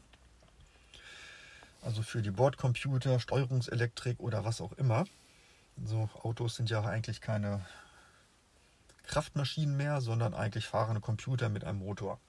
Also 1.80 2.02
für 2.02 2.20
die 2.20 2.30
Bordcomputer, 2.30 3.18
Steuerungselektrik 3.20 4.20
oder 4.20 4.44
was 4.44 4.60
auch 4.60 4.72
immer. 4.72 5.06
So 5.82 6.10
Autos 6.22 6.56
sind 6.56 6.68
ja 6.68 6.82
eigentlich 6.82 7.22
keine 7.22 7.64
Kraftmaschinen 9.04 9.74
mehr, 9.74 10.02
sondern 10.02 10.34
eigentlich 10.34 10.66
fahrende 10.66 11.00
Computer 11.00 11.48
mit 11.48 11.64
einem 11.64 11.78
Motor. 11.78 12.20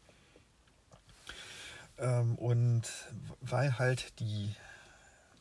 Ähm, 1.98 2.36
und 2.36 2.84
weil 3.42 3.77
halt 3.77 4.18
die, 4.22 4.56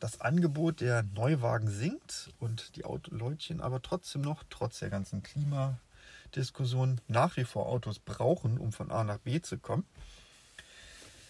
das 0.03 0.19
Angebot 0.19 0.81
der 0.81 1.01
Neuwagen 1.01 1.69
sinkt 1.69 2.33
und 2.41 2.75
die 2.75 2.83
Autoleutchen 2.83 3.61
aber 3.61 3.81
trotzdem 3.81 4.21
noch, 4.21 4.43
trotz 4.49 4.79
der 4.79 4.89
ganzen 4.89 5.23
Klimadiskussion, 5.23 6.99
nach 7.07 7.37
wie 7.37 7.45
vor 7.45 7.67
Autos 7.67 7.99
brauchen, 7.99 8.57
um 8.57 8.73
von 8.73 8.91
A 8.91 9.05
nach 9.05 9.19
B 9.19 9.41
zu 9.41 9.57
kommen, 9.57 9.85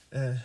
äh, 0.10 0.38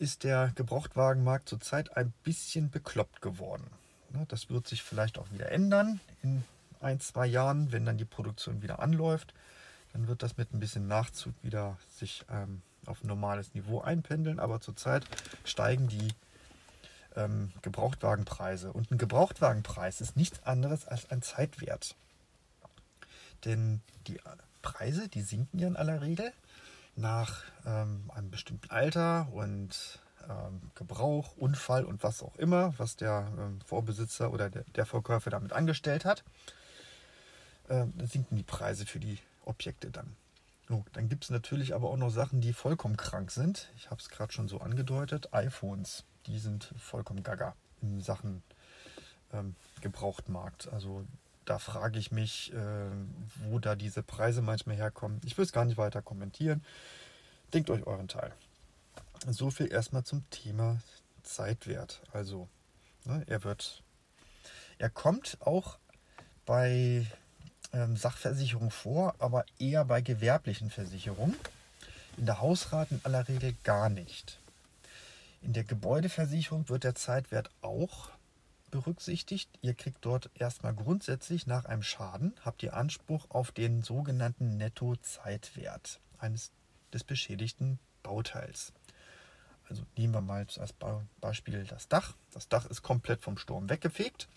ist 0.00 0.24
der 0.24 0.50
Gebrauchtwagenmarkt 0.56 1.48
zurzeit 1.48 1.96
ein 1.96 2.12
bisschen 2.24 2.70
bekloppt 2.70 3.22
geworden. 3.22 3.70
Ne, 4.10 4.24
das 4.26 4.50
wird 4.50 4.66
sich 4.66 4.82
vielleicht 4.82 5.16
auch 5.16 5.30
wieder 5.30 5.52
ändern 5.52 6.00
in 6.24 6.42
ein, 6.80 6.98
zwei 6.98 7.26
Jahren, 7.26 7.70
wenn 7.70 7.86
dann 7.86 7.98
die 7.98 8.04
Produktion 8.04 8.62
wieder 8.62 8.80
anläuft, 8.80 9.32
dann 9.92 10.08
wird 10.08 10.24
das 10.24 10.36
mit 10.36 10.52
ein 10.52 10.58
bisschen 10.58 10.88
Nachzug 10.88 11.34
wieder 11.44 11.78
sich 11.88 12.24
ähm, 12.28 12.62
auf 12.86 13.04
ein 13.04 13.06
normales 13.06 13.54
Niveau 13.54 13.80
einpendeln. 13.80 14.40
Aber 14.40 14.60
zurzeit 14.60 15.04
steigen 15.44 15.86
die 15.86 16.08
ähm, 17.16 17.52
Gebrauchtwagenpreise. 17.62 18.72
Und 18.72 18.90
ein 18.90 18.98
Gebrauchtwagenpreis 18.98 20.00
ist 20.00 20.16
nichts 20.16 20.42
anderes 20.44 20.86
als 20.86 21.10
ein 21.10 21.22
Zeitwert. 21.22 21.94
Denn 23.44 23.80
die 24.06 24.20
Preise, 24.62 25.08
die 25.08 25.22
sinken 25.22 25.58
ja 25.58 25.68
in 25.68 25.76
aller 25.76 26.00
Regel 26.00 26.32
nach 26.96 27.42
ähm, 27.66 28.10
einem 28.14 28.30
bestimmten 28.30 28.70
Alter 28.70 29.28
und 29.32 30.00
ähm, 30.28 30.70
Gebrauch, 30.74 31.36
Unfall 31.36 31.84
und 31.84 32.02
was 32.02 32.22
auch 32.22 32.36
immer, 32.36 32.72
was 32.78 32.96
der 32.96 33.28
ähm, 33.38 33.60
Vorbesitzer 33.66 34.32
oder 34.32 34.48
der, 34.48 34.64
der 34.74 34.86
Verkäufer 34.86 35.30
damit 35.30 35.52
angestellt 35.52 36.04
hat 36.04 36.24
äh, 37.68 37.86
sinken 38.06 38.36
die 38.36 38.42
Preise 38.42 38.86
für 38.86 39.00
die 39.00 39.18
Objekte 39.44 39.90
dann. 39.90 40.16
So, 40.68 40.84
dann 40.92 41.08
gibt 41.08 41.24
es 41.24 41.30
natürlich 41.30 41.74
aber 41.74 41.90
auch 41.90 41.96
noch 41.96 42.10
Sachen, 42.10 42.40
die 42.40 42.52
vollkommen 42.52 42.96
krank 42.96 43.30
sind. 43.30 43.70
Ich 43.76 43.90
habe 43.90 44.00
es 44.00 44.08
gerade 44.08 44.32
schon 44.32 44.48
so 44.48 44.60
angedeutet. 44.60 45.32
iPhones, 45.32 46.04
die 46.26 46.38
sind 46.38 46.72
vollkommen 46.78 47.22
gaga 47.22 47.54
in 47.82 48.00
Sachen 48.00 48.42
ähm, 49.32 49.54
Gebrauchtmarkt. 49.80 50.72
Also 50.72 51.04
da 51.44 51.58
frage 51.58 51.98
ich 51.98 52.10
mich, 52.10 52.52
äh, 52.52 52.90
wo 53.44 53.58
da 53.58 53.74
diese 53.74 54.02
Preise 54.02 54.42
manchmal 54.42 54.76
herkommen. 54.76 55.20
Ich 55.24 55.36
will 55.36 55.44
es 55.44 55.52
gar 55.52 55.64
nicht 55.64 55.76
weiter 55.76 56.02
kommentieren. 56.02 56.64
Denkt 57.52 57.70
euch 57.70 57.86
euren 57.86 58.08
Teil. 58.08 58.32
So 59.28 59.50
viel 59.50 59.70
erstmal 59.70 60.04
zum 60.04 60.28
Thema 60.30 60.80
Zeitwert. 61.22 62.02
Also, 62.12 62.48
ne, 63.04 63.24
er 63.26 63.44
wird, 63.44 63.82
er 64.78 64.90
kommt 64.90 65.38
auch 65.40 65.78
bei 66.46 67.06
ähm, 67.72 67.96
Sachversicherungen 67.96 68.70
vor, 68.70 69.14
aber 69.18 69.44
eher 69.58 69.84
bei 69.84 70.00
gewerblichen 70.00 70.70
Versicherungen. 70.70 71.36
In 72.16 72.26
der 72.26 72.40
Hausrat 72.40 72.90
in 72.92 73.00
aller 73.04 73.26
Regel 73.28 73.54
gar 73.64 73.88
nicht. 73.88 74.38
In 75.44 75.52
der 75.52 75.64
Gebäudeversicherung 75.64 76.70
wird 76.70 76.84
der 76.84 76.94
Zeitwert 76.94 77.50
auch 77.60 78.08
berücksichtigt. 78.70 79.50
Ihr 79.60 79.74
kriegt 79.74 80.02
dort 80.06 80.30
erstmal 80.34 80.74
grundsätzlich 80.74 81.46
nach 81.46 81.66
einem 81.66 81.82
Schaden, 81.82 82.34
habt 82.42 82.62
ihr 82.62 82.74
Anspruch 82.74 83.26
auf 83.28 83.52
den 83.52 83.82
sogenannten 83.82 84.56
Nettozeitwert 84.56 86.00
eines 86.18 86.50
des 86.94 87.04
beschädigten 87.04 87.78
Bauteils. 88.02 88.72
Also 89.68 89.82
nehmen 89.98 90.14
wir 90.14 90.22
mal 90.22 90.46
als 90.56 90.74
Beispiel 91.20 91.64
das 91.64 91.88
Dach. 91.88 92.16
Das 92.32 92.48
Dach 92.48 92.64
ist 92.64 92.80
komplett 92.80 93.22
vom 93.22 93.36
Sturm 93.36 93.68
weggefegt. 93.68 94.28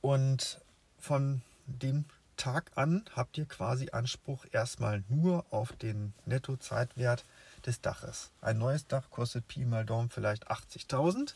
Und 0.00 0.62
von 0.98 1.42
dem 1.66 2.06
Tag 2.38 2.72
an 2.74 3.04
habt 3.14 3.36
ihr 3.36 3.44
quasi 3.44 3.90
Anspruch 3.90 4.46
erstmal 4.50 5.04
nur 5.10 5.44
auf 5.50 5.72
den 5.72 6.14
Nettozeitwert 6.24 7.26
des 7.66 7.80
Daches. 7.80 8.30
Ein 8.40 8.58
neues 8.58 8.86
Dach 8.86 9.10
kostet 9.10 9.46
Pi 9.48 9.64
mal 9.64 9.84
Daumen 9.84 10.10
vielleicht 10.10 10.50
80.000. 10.50 11.34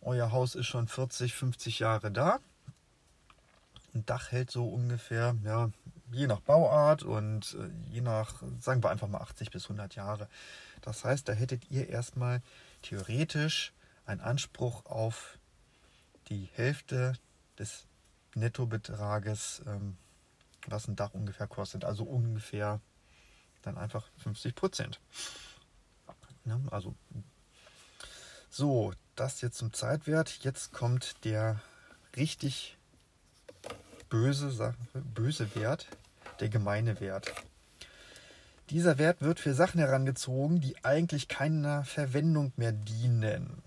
Euer 0.00 0.32
Haus 0.32 0.54
ist 0.54 0.66
schon 0.66 0.88
40, 0.88 1.34
50 1.34 1.78
Jahre 1.78 2.10
da. 2.10 2.38
Ein 3.94 4.04
Dach 4.06 4.32
hält 4.32 4.50
so 4.50 4.66
ungefähr, 4.66 5.36
ja, 5.44 5.70
je 6.10 6.26
nach 6.26 6.40
Bauart 6.40 7.02
und 7.02 7.54
äh, 7.54 7.92
je 7.92 8.00
nach, 8.00 8.42
sagen 8.60 8.82
wir 8.82 8.90
einfach 8.90 9.08
mal 9.08 9.20
80 9.20 9.50
bis 9.50 9.64
100 9.64 9.94
Jahre. 9.94 10.28
Das 10.82 11.04
heißt, 11.04 11.28
da 11.28 11.32
hättet 11.32 11.70
ihr 11.70 11.88
erstmal 11.88 12.42
theoretisch 12.82 13.72
einen 14.04 14.20
Anspruch 14.20 14.84
auf 14.86 15.38
die 16.28 16.48
Hälfte 16.54 17.14
des 17.58 17.86
Nettobetrages, 18.34 19.62
ähm, 19.66 19.96
was 20.66 20.88
ein 20.88 20.96
Dach 20.96 21.14
ungefähr 21.14 21.46
kostet. 21.46 21.84
Also 21.84 22.04
ungefähr 22.04 22.80
dann 23.66 23.78
einfach 23.78 24.06
50 24.22 24.54
Prozent. 24.54 25.00
Ja, 26.44 26.60
also 26.70 26.94
so, 28.50 28.92
das 29.16 29.40
jetzt 29.40 29.58
zum 29.58 29.72
Zeitwert. 29.72 30.38
Jetzt 30.42 30.72
kommt 30.72 31.24
der 31.24 31.60
richtig 32.16 32.76
böse, 34.08 34.74
böse 34.92 35.54
Wert, 35.54 35.88
der 36.40 36.48
gemeine 36.48 37.00
Wert. 37.00 37.32
Dieser 38.70 38.98
Wert 38.98 39.20
wird 39.20 39.40
für 39.40 39.54
Sachen 39.54 39.80
herangezogen, 39.80 40.60
die 40.60 40.84
eigentlich 40.84 41.28
keiner 41.28 41.84
Verwendung 41.84 42.52
mehr 42.56 42.72
dienen. 42.72 43.62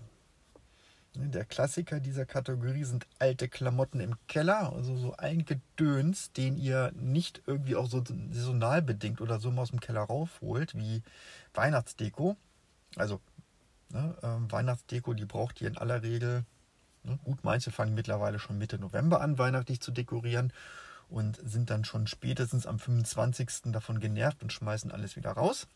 Der 1.20 1.44
Klassiker 1.44 1.98
dieser 1.98 2.24
Kategorie 2.26 2.84
sind 2.84 3.08
alte 3.18 3.48
Klamotten 3.48 3.98
im 3.98 4.14
Keller, 4.28 4.72
also 4.72 4.96
so 4.96 5.16
ein 5.16 5.44
Gedöns, 5.44 6.30
den 6.30 6.56
ihr 6.56 6.92
nicht 6.94 7.42
irgendwie 7.44 7.74
auch 7.74 7.90
so 7.90 8.04
saisonal 8.30 8.82
bedingt 8.82 9.20
oder 9.20 9.40
so 9.40 9.50
mal 9.50 9.62
aus 9.62 9.70
dem 9.70 9.80
Keller 9.80 10.02
raufholt, 10.02 10.76
wie 10.76 11.02
Weihnachtsdeko. 11.54 12.36
Also 12.94 13.20
ne, 13.90 14.14
äh, 14.22 14.52
Weihnachtsdeko, 14.52 15.12
die 15.12 15.24
braucht 15.24 15.60
ihr 15.60 15.66
in 15.66 15.76
aller 15.76 16.04
Regel. 16.04 16.44
Ne, 17.02 17.18
gut, 17.24 17.40
manche 17.42 17.72
fangen 17.72 17.94
mittlerweile 17.94 18.38
schon 18.38 18.56
Mitte 18.56 18.78
November 18.78 19.20
an, 19.20 19.38
weihnachtlich 19.38 19.80
zu 19.80 19.90
dekorieren 19.90 20.52
und 21.08 21.40
sind 21.44 21.70
dann 21.70 21.84
schon 21.84 22.06
spätestens 22.06 22.64
am 22.64 22.78
25. 22.78 23.72
davon 23.72 23.98
genervt 23.98 24.40
und 24.40 24.52
schmeißen 24.52 24.92
alles 24.92 25.16
wieder 25.16 25.32
raus. 25.32 25.66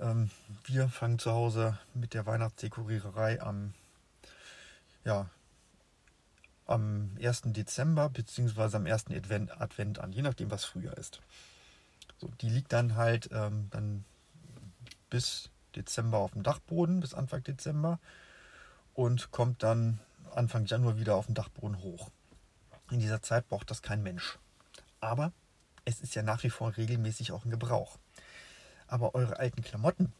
Ähm, 0.00 0.30
wir 0.64 0.88
fangen 0.88 1.18
zu 1.18 1.32
Hause 1.32 1.78
mit 1.94 2.14
der 2.14 2.26
Weihnachtsdekoriererei 2.26 3.40
am, 3.40 3.74
ja, 5.04 5.28
am 6.66 7.16
1. 7.20 7.42
Dezember 7.46 8.08
bzw. 8.08 8.76
am 8.76 8.86
1. 8.86 9.06
Advent, 9.10 9.60
Advent 9.60 9.98
an, 9.98 10.12
je 10.12 10.22
nachdem, 10.22 10.50
was 10.50 10.64
früher 10.64 10.96
ist. 10.98 11.20
So, 12.18 12.28
die 12.40 12.50
liegt 12.50 12.72
dann 12.72 12.96
halt 12.96 13.30
ähm, 13.32 13.68
dann 13.70 14.04
bis 15.10 15.50
Dezember 15.74 16.18
auf 16.18 16.32
dem 16.32 16.42
Dachboden, 16.42 17.00
bis 17.00 17.14
Anfang 17.14 17.42
Dezember 17.42 17.98
und 18.94 19.30
kommt 19.30 19.62
dann 19.62 20.00
Anfang 20.34 20.66
Januar 20.66 20.98
wieder 20.98 21.16
auf 21.16 21.26
dem 21.26 21.34
Dachboden 21.34 21.80
hoch. 21.80 22.10
In 22.90 23.00
dieser 23.00 23.22
Zeit 23.22 23.48
braucht 23.48 23.70
das 23.70 23.82
kein 23.82 24.02
Mensch. 24.02 24.38
Aber 25.00 25.32
es 25.84 26.00
ist 26.00 26.14
ja 26.14 26.22
nach 26.22 26.42
wie 26.42 26.50
vor 26.50 26.76
regelmäßig 26.76 27.32
auch 27.32 27.44
in 27.44 27.50
Gebrauch. 27.50 27.98
Aber 28.88 29.14
eure 29.14 29.38
alten 29.38 29.62
Klamotten, 29.62 30.12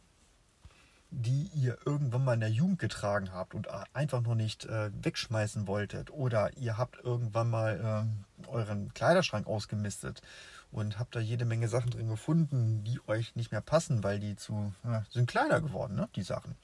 die 1.11 1.49
ihr 1.55 1.77
irgendwann 1.85 2.23
mal 2.23 2.35
in 2.35 2.39
der 2.39 2.49
Jugend 2.49 2.79
getragen 2.79 3.31
habt 3.33 3.55
und 3.55 3.67
einfach 3.93 4.21
noch 4.21 4.35
nicht 4.35 4.65
äh, 4.65 4.91
wegschmeißen 5.01 5.67
wolltet, 5.67 6.11
oder 6.11 6.55
ihr 6.57 6.77
habt 6.77 7.03
irgendwann 7.03 7.49
mal 7.49 8.05
äh, 8.45 8.47
euren 8.47 8.93
Kleiderschrank 8.93 9.47
ausgemistet 9.47 10.21
und 10.71 10.99
habt 10.99 11.15
da 11.15 11.19
jede 11.19 11.45
Menge 11.45 11.67
Sachen 11.67 11.89
drin 11.89 12.09
gefunden, 12.09 12.83
die 12.83 12.99
euch 13.07 13.35
nicht 13.35 13.51
mehr 13.51 13.61
passen, 13.61 14.03
weil 14.03 14.19
die 14.19 14.35
zu 14.35 14.71
ja, 14.83 15.03
sind 15.09 15.27
kleiner 15.27 15.61
geworden, 15.61 15.95
ne? 15.95 16.07
Die 16.15 16.21
Sachen. 16.21 16.55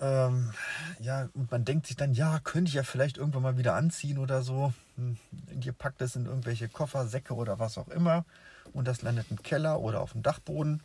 Ähm, 0.00 0.52
ja, 1.00 1.28
und 1.34 1.50
man 1.50 1.64
denkt 1.64 1.88
sich 1.88 1.96
dann, 1.96 2.12
ja, 2.12 2.38
könnte 2.42 2.68
ich 2.68 2.74
ja 2.74 2.84
vielleicht 2.84 3.18
irgendwann 3.18 3.42
mal 3.42 3.58
wieder 3.58 3.74
anziehen 3.74 4.18
oder 4.18 4.42
so. 4.42 4.72
Hm, 4.96 5.16
ihr 5.60 5.72
packt 5.72 6.00
es 6.02 6.14
in 6.14 6.26
irgendwelche 6.26 6.68
Koffer, 6.68 7.06
Säcke 7.08 7.34
oder 7.34 7.58
was 7.58 7.78
auch 7.78 7.88
immer 7.88 8.24
und 8.72 8.86
das 8.86 9.02
landet 9.02 9.26
im 9.30 9.42
Keller 9.42 9.80
oder 9.80 10.00
auf 10.00 10.12
dem 10.12 10.22
Dachboden. 10.22 10.82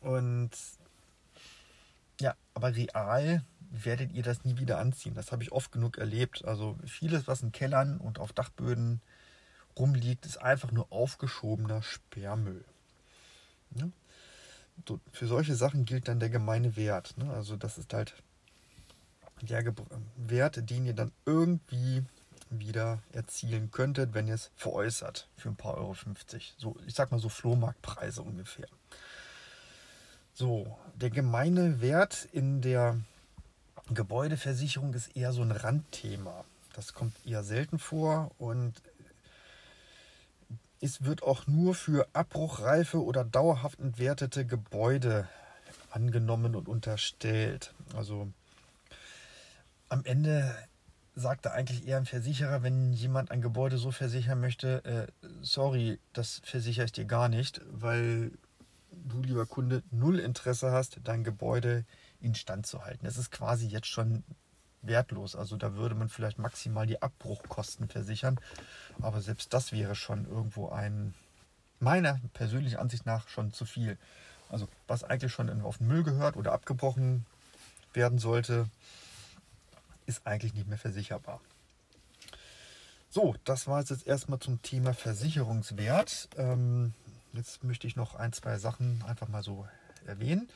Und 0.00 0.50
ja, 2.20 2.34
aber 2.54 2.74
real 2.74 3.42
werdet 3.70 4.12
ihr 4.12 4.22
das 4.22 4.44
nie 4.44 4.58
wieder 4.58 4.78
anziehen. 4.78 5.14
Das 5.14 5.32
habe 5.32 5.42
ich 5.42 5.52
oft 5.52 5.72
genug 5.72 5.98
erlebt. 5.98 6.44
Also 6.44 6.78
vieles, 6.86 7.26
was 7.26 7.42
in 7.42 7.52
Kellern 7.52 7.98
und 7.98 8.18
auf 8.18 8.32
Dachböden 8.32 9.00
rumliegt, 9.78 10.24
ist 10.26 10.40
einfach 10.40 10.72
nur 10.72 10.90
aufgeschobener 10.92 11.82
Sperrmüll. 11.82 12.64
Ja? 13.74 13.88
So, 14.86 15.00
für 15.12 15.26
solche 15.26 15.54
Sachen 15.54 15.84
gilt 15.84 16.08
dann 16.08 16.20
der 16.20 16.30
gemeine 16.30 16.76
Wert. 16.76 17.16
Ne? 17.16 17.30
Also 17.32 17.56
das 17.56 17.78
ist 17.78 17.92
halt 17.92 18.14
der 19.42 19.62
Ge 19.62 19.72
Wert, 20.16 20.70
den 20.70 20.86
ihr 20.86 20.94
dann 20.94 21.12
irgendwie 21.24 22.04
wieder 22.50 23.00
erzielen 23.12 23.70
könntet, 23.70 24.14
wenn 24.14 24.28
ihr 24.28 24.34
es 24.34 24.50
veräußert 24.56 25.28
für 25.36 25.48
ein 25.48 25.56
paar 25.56 25.74
Euro 25.74 25.94
50. 25.94 26.54
So, 26.58 26.76
ich 26.86 26.94
sag 26.94 27.10
mal 27.10 27.20
so 27.20 27.28
Flohmarktpreise 27.28 28.22
ungefähr. 28.22 28.68
So, 30.34 30.78
der 30.94 31.10
gemeine 31.10 31.80
Wert 31.80 32.28
in 32.32 32.60
der 32.60 32.98
Gebäudeversicherung 33.90 34.94
ist 34.94 35.16
eher 35.16 35.32
so 35.32 35.42
ein 35.42 35.50
Randthema. 35.52 36.44
Das 36.74 36.92
kommt 36.92 37.14
eher 37.24 37.42
selten 37.42 37.78
vor 37.78 38.30
und 38.38 38.74
es 40.80 41.04
wird 41.04 41.22
auch 41.22 41.46
nur 41.46 41.74
für 41.74 42.06
abbruchreife 42.12 43.02
oder 43.02 43.24
dauerhaft 43.24 43.80
entwertete 43.80 44.44
Gebäude 44.44 45.28
angenommen 45.90 46.54
und 46.54 46.68
unterstellt. 46.68 47.72
Also 47.96 48.28
am 49.88 50.04
Ende 50.04 50.54
sagt 51.16 51.46
da 51.46 51.50
eigentlich 51.50 51.88
eher 51.88 51.96
ein 51.96 52.04
Versicherer, 52.04 52.62
wenn 52.62 52.92
jemand 52.92 53.30
ein 53.30 53.40
Gebäude 53.40 53.78
so 53.78 53.90
versichern 53.90 54.38
möchte, 54.38 54.84
äh, 54.84 55.28
sorry, 55.40 55.98
das 56.12 56.42
versichere 56.44 56.84
ich 56.84 56.92
dir 56.92 57.06
gar 57.06 57.28
nicht, 57.28 57.62
weil 57.70 58.32
du, 58.90 59.22
lieber 59.22 59.46
Kunde, 59.46 59.82
null 59.90 60.18
Interesse 60.18 60.70
hast, 60.70 61.00
dein 61.04 61.24
Gebäude 61.24 61.84
instand 62.20 62.66
zu 62.66 62.84
halten. 62.84 63.06
Es 63.06 63.16
ist 63.16 63.30
quasi 63.30 63.66
jetzt 63.66 63.88
schon 63.88 64.24
wertlos. 64.82 65.34
Also 65.34 65.56
da 65.56 65.74
würde 65.74 65.94
man 65.94 66.10
vielleicht 66.10 66.38
maximal 66.38 66.86
die 66.86 67.00
Abbruchkosten 67.00 67.88
versichern. 67.88 68.38
Aber 69.00 69.20
selbst 69.22 69.54
das 69.54 69.72
wäre 69.72 69.94
schon 69.94 70.26
irgendwo 70.26 70.68
ein, 70.68 71.14
meiner 71.80 72.20
persönlichen 72.34 72.76
Ansicht 72.76 73.06
nach, 73.06 73.28
schon 73.28 73.52
zu 73.52 73.64
viel. 73.64 73.96
Also 74.50 74.68
was 74.86 75.02
eigentlich 75.02 75.32
schon 75.32 75.62
auf 75.62 75.78
den 75.78 75.88
Müll 75.88 76.02
gehört 76.02 76.36
oder 76.36 76.52
abgebrochen 76.52 77.24
werden 77.94 78.18
sollte, 78.18 78.68
ist 80.06 80.26
eigentlich 80.26 80.54
nicht 80.54 80.68
mehr 80.68 80.78
versicherbar. 80.78 81.40
So, 83.08 83.34
das 83.44 83.66
war 83.66 83.80
es 83.80 83.88
jetzt 83.88 84.06
erstmal 84.06 84.40
zum 84.40 84.60
Thema 84.62 84.92
Versicherungswert. 84.92 86.28
Ähm, 86.36 86.92
jetzt 87.32 87.64
möchte 87.64 87.86
ich 87.86 87.96
noch 87.96 88.14
ein, 88.14 88.32
zwei 88.32 88.58
Sachen 88.58 89.02
einfach 89.06 89.28
mal 89.28 89.42
so 89.42 89.66
erwähnen. 90.04 90.48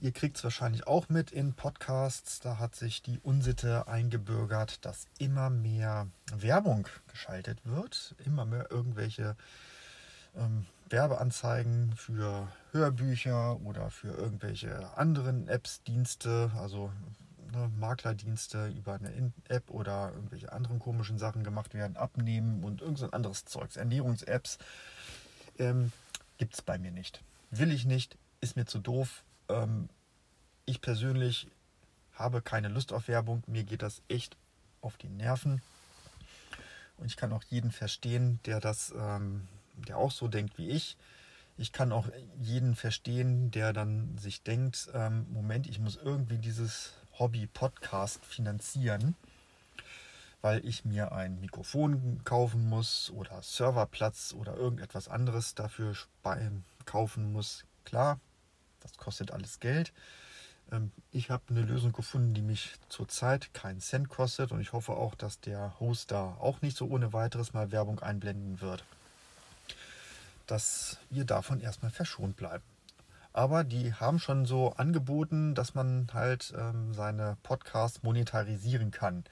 Ihr 0.00 0.12
kriegt 0.12 0.36
es 0.36 0.44
wahrscheinlich 0.44 0.86
auch 0.86 1.08
mit 1.08 1.30
in 1.30 1.54
Podcasts. 1.54 2.40
Da 2.40 2.58
hat 2.58 2.74
sich 2.74 3.02
die 3.02 3.20
Unsitte 3.20 3.86
eingebürgert, 3.86 4.84
dass 4.84 5.06
immer 5.18 5.50
mehr 5.50 6.08
Werbung 6.34 6.88
geschaltet 7.06 7.58
wird. 7.64 8.14
Immer 8.24 8.44
mehr 8.44 8.70
irgendwelche 8.70 9.36
ähm, 10.36 10.66
Werbeanzeigen 10.90 11.94
für 11.96 12.48
Hörbücher 12.72 13.60
oder 13.64 13.90
für 13.90 14.08
irgendwelche 14.08 14.96
anderen 14.96 15.48
Apps, 15.48 15.82
Dienste. 15.84 16.50
Also 16.56 16.90
ne, 17.54 17.70
Maklerdienste 17.78 18.68
über 18.68 18.94
eine 18.94 19.32
App 19.48 19.70
oder 19.70 20.12
irgendwelche 20.14 20.52
anderen 20.52 20.78
komischen 20.78 21.18
Sachen 21.18 21.44
gemacht 21.44 21.74
werden, 21.74 21.96
abnehmen 21.96 22.64
und 22.64 22.80
irgendein 22.80 23.12
anderes 23.12 23.44
Zeugs, 23.44 23.76
Ernährungs-Apps, 23.76 24.58
ähm, 25.58 25.92
gibt 26.38 26.54
es 26.54 26.62
bei 26.62 26.78
mir 26.78 26.90
nicht. 26.90 27.22
Will 27.50 27.72
ich 27.72 27.84
nicht, 27.84 28.16
ist 28.40 28.56
mir 28.56 28.66
zu 28.66 28.78
doof. 28.78 29.22
Ähm, 29.48 29.88
ich 30.66 30.80
persönlich 30.80 31.48
habe 32.14 32.42
keine 32.42 32.68
Lust 32.68 32.92
auf 32.92 33.08
Werbung. 33.08 33.42
Mir 33.46 33.64
geht 33.64 33.82
das 33.82 34.02
echt 34.08 34.36
auf 34.80 34.96
die 34.96 35.08
Nerven. 35.08 35.62
Und 36.96 37.06
ich 37.06 37.16
kann 37.16 37.32
auch 37.32 37.42
jeden 37.44 37.72
verstehen, 37.72 38.40
der 38.46 38.60
das, 38.60 38.92
ähm, 38.96 39.48
der 39.88 39.98
auch 39.98 40.12
so 40.12 40.28
denkt 40.28 40.58
wie 40.58 40.70
ich. 40.70 40.96
Ich 41.56 41.72
kann 41.72 41.92
auch 41.92 42.08
jeden 42.40 42.74
verstehen, 42.74 43.50
der 43.50 43.72
dann 43.72 44.16
sich 44.18 44.42
denkt, 44.42 44.90
ähm, 44.92 45.26
Moment, 45.32 45.68
ich 45.68 45.78
muss 45.78 45.96
irgendwie 45.96 46.38
dieses 46.38 46.92
Hobby-Podcast 47.18 48.24
finanzieren, 48.24 49.14
weil 50.42 50.64
ich 50.66 50.84
mir 50.84 51.12
ein 51.12 51.40
Mikrofon 51.40 52.20
kaufen 52.24 52.68
muss 52.68 53.10
oder 53.10 53.42
Serverplatz 53.42 54.34
oder 54.38 54.56
irgendetwas 54.56 55.08
anderes 55.08 55.54
dafür 55.54 55.94
kaufen 56.84 57.32
muss. 57.32 57.64
Klar, 57.84 58.18
das 58.80 58.96
kostet 58.96 59.30
alles 59.30 59.60
Geld. 59.60 59.92
Ähm, 60.72 60.90
ich 61.12 61.30
habe 61.30 61.42
eine 61.50 61.62
Lösung 61.62 61.92
gefunden, 61.92 62.34
die 62.34 62.42
mich 62.42 62.74
zurzeit 62.88 63.52
keinen 63.54 63.80
Cent 63.80 64.08
kostet 64.08 64.52
und 64.52 64.60
ich 64.60 64.72
hoffe 64.72 64.92
auch, 64.92 65.14
dass 65.14 65.40
der 65.40 65.78
Host 65.80 66.10
da 66.10 66.36
auch 66.40 66.62
nicht 66.62 66.76
so 66.76 66.86
ohne 66.86 67.12
weiteres 67.12 67.52
mal 67.52 67.70
Werbung 67.70 68.00
einblenden 68.00 68.60
wird. 68.60 68.84
Dass 70.46 70.98
wir 71.10 71.24
davon 71.24 71.60
erstmal 71.60 71.90
verschont 71.90 72.36
bleiben. 72.36 72.64
Aber 73.34 73.64
die 73.64 73.92
haben 73.92 74.20
schon 74.20 74.46
so 74.46 74.74
angeboten, 74.74 75.56
dass 75.56 75.74
man 75.74 76.06
halt 76.14 76.54
ähm, 76.56 76.94
seine 76.94 77.36
Podcasts 77.42 78.04
monetarisieren 78.04 78.92
kann. 78.92 79.24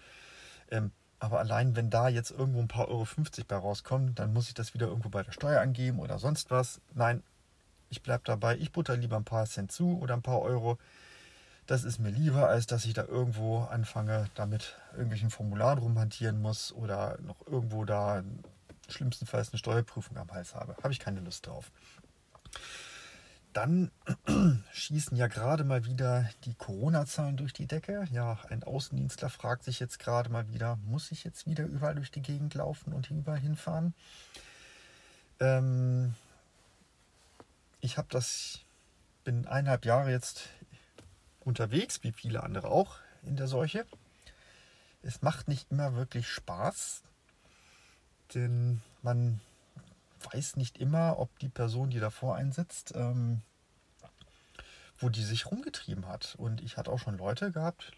Ähm, 0.73 0.91
aber 1.21 1.39
allein 1.39 1.77
wenn 1.77 1.89
da 1.89 2.09
jetzt 2.09 2.33
irgendwo 2.33 2.59
ein 2.59 2.67
paar 2.67 2.89
Euro 2.89 3.05
50 3.05 3.47
bei 3.47 3.55
rauskommen, 3.57 4.17
dann 4.17 4.33
muss 4.33 4.49
ich 4.49 4.55
das 4.55 4.75
wieder 4.75 4.89
irgendwo 4.89 5.09
bei 5.09 5.23
der 5.23 5.31
Steuer 5.31 5.61
angeben 5.61 6.01
oder 6.01 6.19
sonst 6.19 6.51
was. 6.51 6.81
Nein, 6.95 7.23
ich 7.91 8.03
bleibe 8.03 8.25
dabei. 8.27 8.57
Ich 8.57 8.73
butter 8.73 8.97
lieber 8.97 9.17
ein 9.17 9.25
paar 9.25 9.47
Cent 9.47 9.71
zu 9.71 9.97
oder 10.01 10.15
ein 10.15 10.23
paar 10.23 10.41
Euro. 10.41 10.79
Das 11.69 11.85
ist 11.85 12.01
mir 12.01 12.11
lieber, 12.11 12.49
als 12.49 12.67
dass 12.67 12.85
ich 12.85 12.95
da 12.95 13.05
irgendwo 13.05 13.61
anfange, 13.61 14.29
damit 14.35 14.77
irgendwelchen 14.95 15.31
Formularen 15.31 15.79
rumhantieren 15.79 16.43
muss 16.43 16.73
oder 16.73 17.19
noch 17.21 17.47
irgendwo 17.47 17.85
da 17.85 18.25
schlimmstenfalls 18.89 19.53
eine 19.53 19.59
Steuerprüfung 19.59 20.17
am 20.17 20.33
Hals 20.33 20.57
habe. 20.57 20.75
Habe 20.83 20.93
ich 20.93 20.99
keine 20.99 21.21
Lust 21.21 21.47
drauf. 21.47 21.71
Dann 23.53 23.91
schießen 24.73 25.17
ja 25.17 25.27
gerade 25.27 25.65
mal 25.65 25.85
wieder 25.85 26.29
die 26.45 26.55
Corona-Zahlen 26.55 27.37
durch 27.37 27.53
die 27.53 27.67
Decke. 27.67 28.07
Ja, 28.11 28.39
ein 28.49 28.63
Außendienstler 28.63 29.29
fragt 29.29 29.65
sich 29.65 29.79
jetzt 29.79 29.99
gerade 29.99 30.31
mal 30.31 30.49
wieder, 30.49 30.77
muss 30.87 31.13
ich 31.13 31.25
jetzt 31.25 31.47
wieder 31.47 31.65
überall 31.65 31.95
durch 31.95 32.11
die 32.11 32.23
Gegend 32.23 32.55
laufen 32.55 32.93
und 32.93 33.11
überall 33.11 33.39
hinfahren? 33.39 33.95
Ähm, 35.39 36.15
ich 37.81 37.99
habe 37.99 38.09
das, 38.11 38.61
bin 39.25 39.47
eineinhalb 39.47 39.85
Jahre 39.85 40.11
jetzt 40.11 40.49
unterwegs, 41.41 42.03
wie 42.03 42.13
viele 42.13 42.43
andere 42.43 42.69
auch 42.69 42.97
in 43.23 43.37
der 43.37 43.49
Seuche. 43.49 43.85
Es 45.03 45.21
macht 45.21 45.49
nicht 45.49 45.71
immer 45.71 45.95
wirklich 45.95 46.29
Spaß, 46.29 47.03
denn 48.35 48.81
man 49.03 49.41
weiß 50.33 50.57
nicht 50.57 50.79
immer, 50.79 51.19
ob 51.19 51.39
die 51.39 51.49
Person, 51.49 51.91
die 51.91 52.01
davor 52.01 52.37
einsitzt, 52.37 52.93
ähm, 52.95 53.43
wo 54.99 55.09
die 55.09 55.23
sich 55.23 55.47
rumgetrieben 55.47 56.07
hat. 56.07 56.35
Und 56.37 56.61
ich 56.61 56.77
hatte 56.77 56.91
auch 56.91 56.99
schon 56.99 57.19
Leute 57.19 57.53
gehabt, 57.53 57.93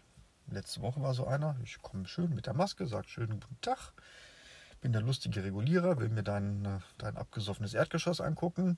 letzte 0.47 0.81
Woche 0.81 1.01
war 1.01 1.13
so 1.13 1.27
einer, 1.27 1.55
ich 1.63 1.81
komme 1.81 2.07
schön 2.07 2.33
mit 2.33 2.45
der 2.45 2.53
Maske, 2.53 2.87
sagt 2.87 3.09
schönen 3.09 3.39
guten 3.39 3.59
Tag, 3.61 3.93
bin 4.81 4.93
der 4.93 5.01
lustige 5.01 5.43
Regulierer, 5.43 5.97
will 5.97 6.09
mir 6.09 6.23
dein, 6.23 6.65
äh, 6.65 6.79
dein 6.97 7.17
abgesoffenes 7.17 7.73
Erdgeschoss 7.73 8.21
angucken. 8.21 8.77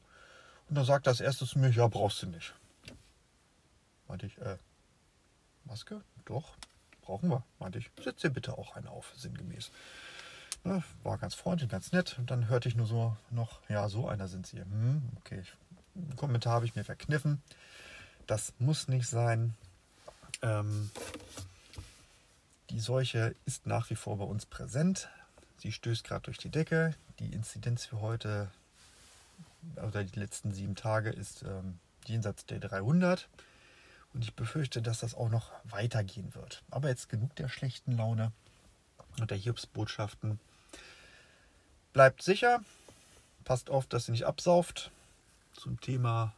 Und 0.70 0.76
dann 0.76 0.86
sagt 0.86 1.08
das 1.08 1.22
erste 1.22 1.46
zu 1.46 1.60
mir, 1.60 1.70
ja, 1.70 1.88
brauchst 1.88 2.22
du 2.22 2.28
nicht. 2.28 2.54
Meinte 4.08 4.26
ich, 4.26 4.38
äh, 4.38 4.58
Maske? 5.66 6.02
Doch, 6.26 6.56
brauchen 7.02 7.30
wir. 7.30 7.44
Meinte 7.60 7.80
ich, 7.80 7.90
setz 8.02 8.22
dir 8.22 8.30
bitte 8.30 8.58
auch 8.58 8.76
eine 8.76 8.90
auf, 8.90 9.14
sinngemäß. 9.16 9.72
War 11.04 11.18
ganz 11.18 11.36
freundlich, 11.36 11.70
ganz 11.70 11.92
nett. 11.92 12.18
Und 12.18 12.32
dann 12.32 12.48
hörte 12.48 12.70
ich 12.70 12.76
nur 12.76 12.88
so 12.88 13.16
noch, 13.32 13.60
ja, 13.70 13.90
so 13.90 14.08
einer 14.08 14.28
sind 14.28 14.48
sie. 14.48 14.60
Hm, 14.60 15.02
okay, 15.18 15.44
einen 15.96 16.16
Kommentar 16.16 16.54
habe 16.54 16.66
ich 16.66 16.76
mir 16.76 16.84
verkniffen. 16.84 17.42
Das 18.26 18.54
muss 18.60 18.88
nicht 18.88 19.08
sein. 19.08 19.56
Ähm, 20.42 20.92
die 22.70 22.80
Seuche 22.80 23.36
ist 23.46 23.66
nach 23.66 23.90
wie 23.90 23.96
vor 23.96 24.18
bei 24.18 24.26
uns 24.26 24.46
präsent. 24.46 25.10
Sie 25.58 25.72
stößt 25.72 26.04
gerade 26.04 26.24
durch 26.24 26.38
die 26.38 26.50
Decke. 26.50 26.94
Die 27.20 27.34
Inzidenz 27.34 27.86
für 27.86 28.02
heute 28.02 28.52
oder 29.76 30.04
die 30.04 30.20
letzten 30.20 30.54
sieben 30.54 30.76
Tage 30.76 31.10
ist 31.10 31.44
ähm, 31.44 31.80
jenseits 32.06 32.46
der 32.46 32.60
300. 32.60 33.28
Und 34.14 34.24
ich 34.24 34.36
befürchte, 34.36 34.82
dass 34.82 35.00
das 35.00 35.16
auch 35.16 35.30
noch 35.30 35.52
weitergehen 35.64 36.34
wird. 36.36 36.64
Aber 36.72 36.90
jetzt 36.90 37.10
genug 37.10 37.36
der 37.36 37.50
schlechten 37.50 37.94
Laune 37.94 38.32
und 39.20 39.32
der 39.32 39.38
Hiobsbotschaften. 39.38 40.40
Bleibt 41.98 42.22
sicher, 42.22 42.62
passt 43.44 43.72
auf, 43.72 43.88
dass 43.88 44.08
ihr 44.08 44.12
nicht 44.12 44.28
absauft. 44.28 44.92
Zum 45.54 45.82
Thema, 45.82 46.32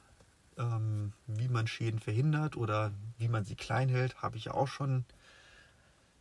ähm, 0.57 1.11
wie 1.27 1.49
man 1.49 1.67
Schäden 1.67 1.99
verhindert 1.99 2.55
oder 2.55 2.93
wie 3.17 3.27
man 3.27 3.43
sie 3.43 3.55
klein 3.55 3.89
hält, 3.89 4.21
habe 4.21 4.37
ich 4.37 4.45
ja 4.45 4.53
auch 4.53 4.69
schon 4.69 5.03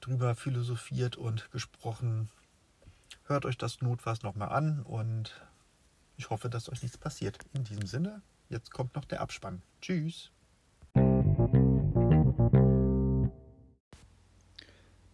drüber 0.01 0.35
philosophiert 0.35 1.15
und 1.15 1.53
gesprochen. 1.53 2.31
Hört 3.27 3.45
euch 3.45 3.57
das 3.57 3.81
notfalls 3.81 4.25
nochmal 4.25 4.49
an 4.49 4.83
und 4.83 5.41
ich 6.17 6.31
hoffe, 6.31 6.51
dass 6.51 6.69
euch 6.69 6.83
nichts 6.83 6.99
passiert. 6.99 7.39
In 7.53 7.63
diesem 7.63 7.87
Sinne, 7.87 8.23
jetzt 8.49 8.73
kommt 8.73 8.97
noch 8.97 9.05
der 9.05 9.21
Abspann. 9.21 9.63
Tschüss. 9.81 10.33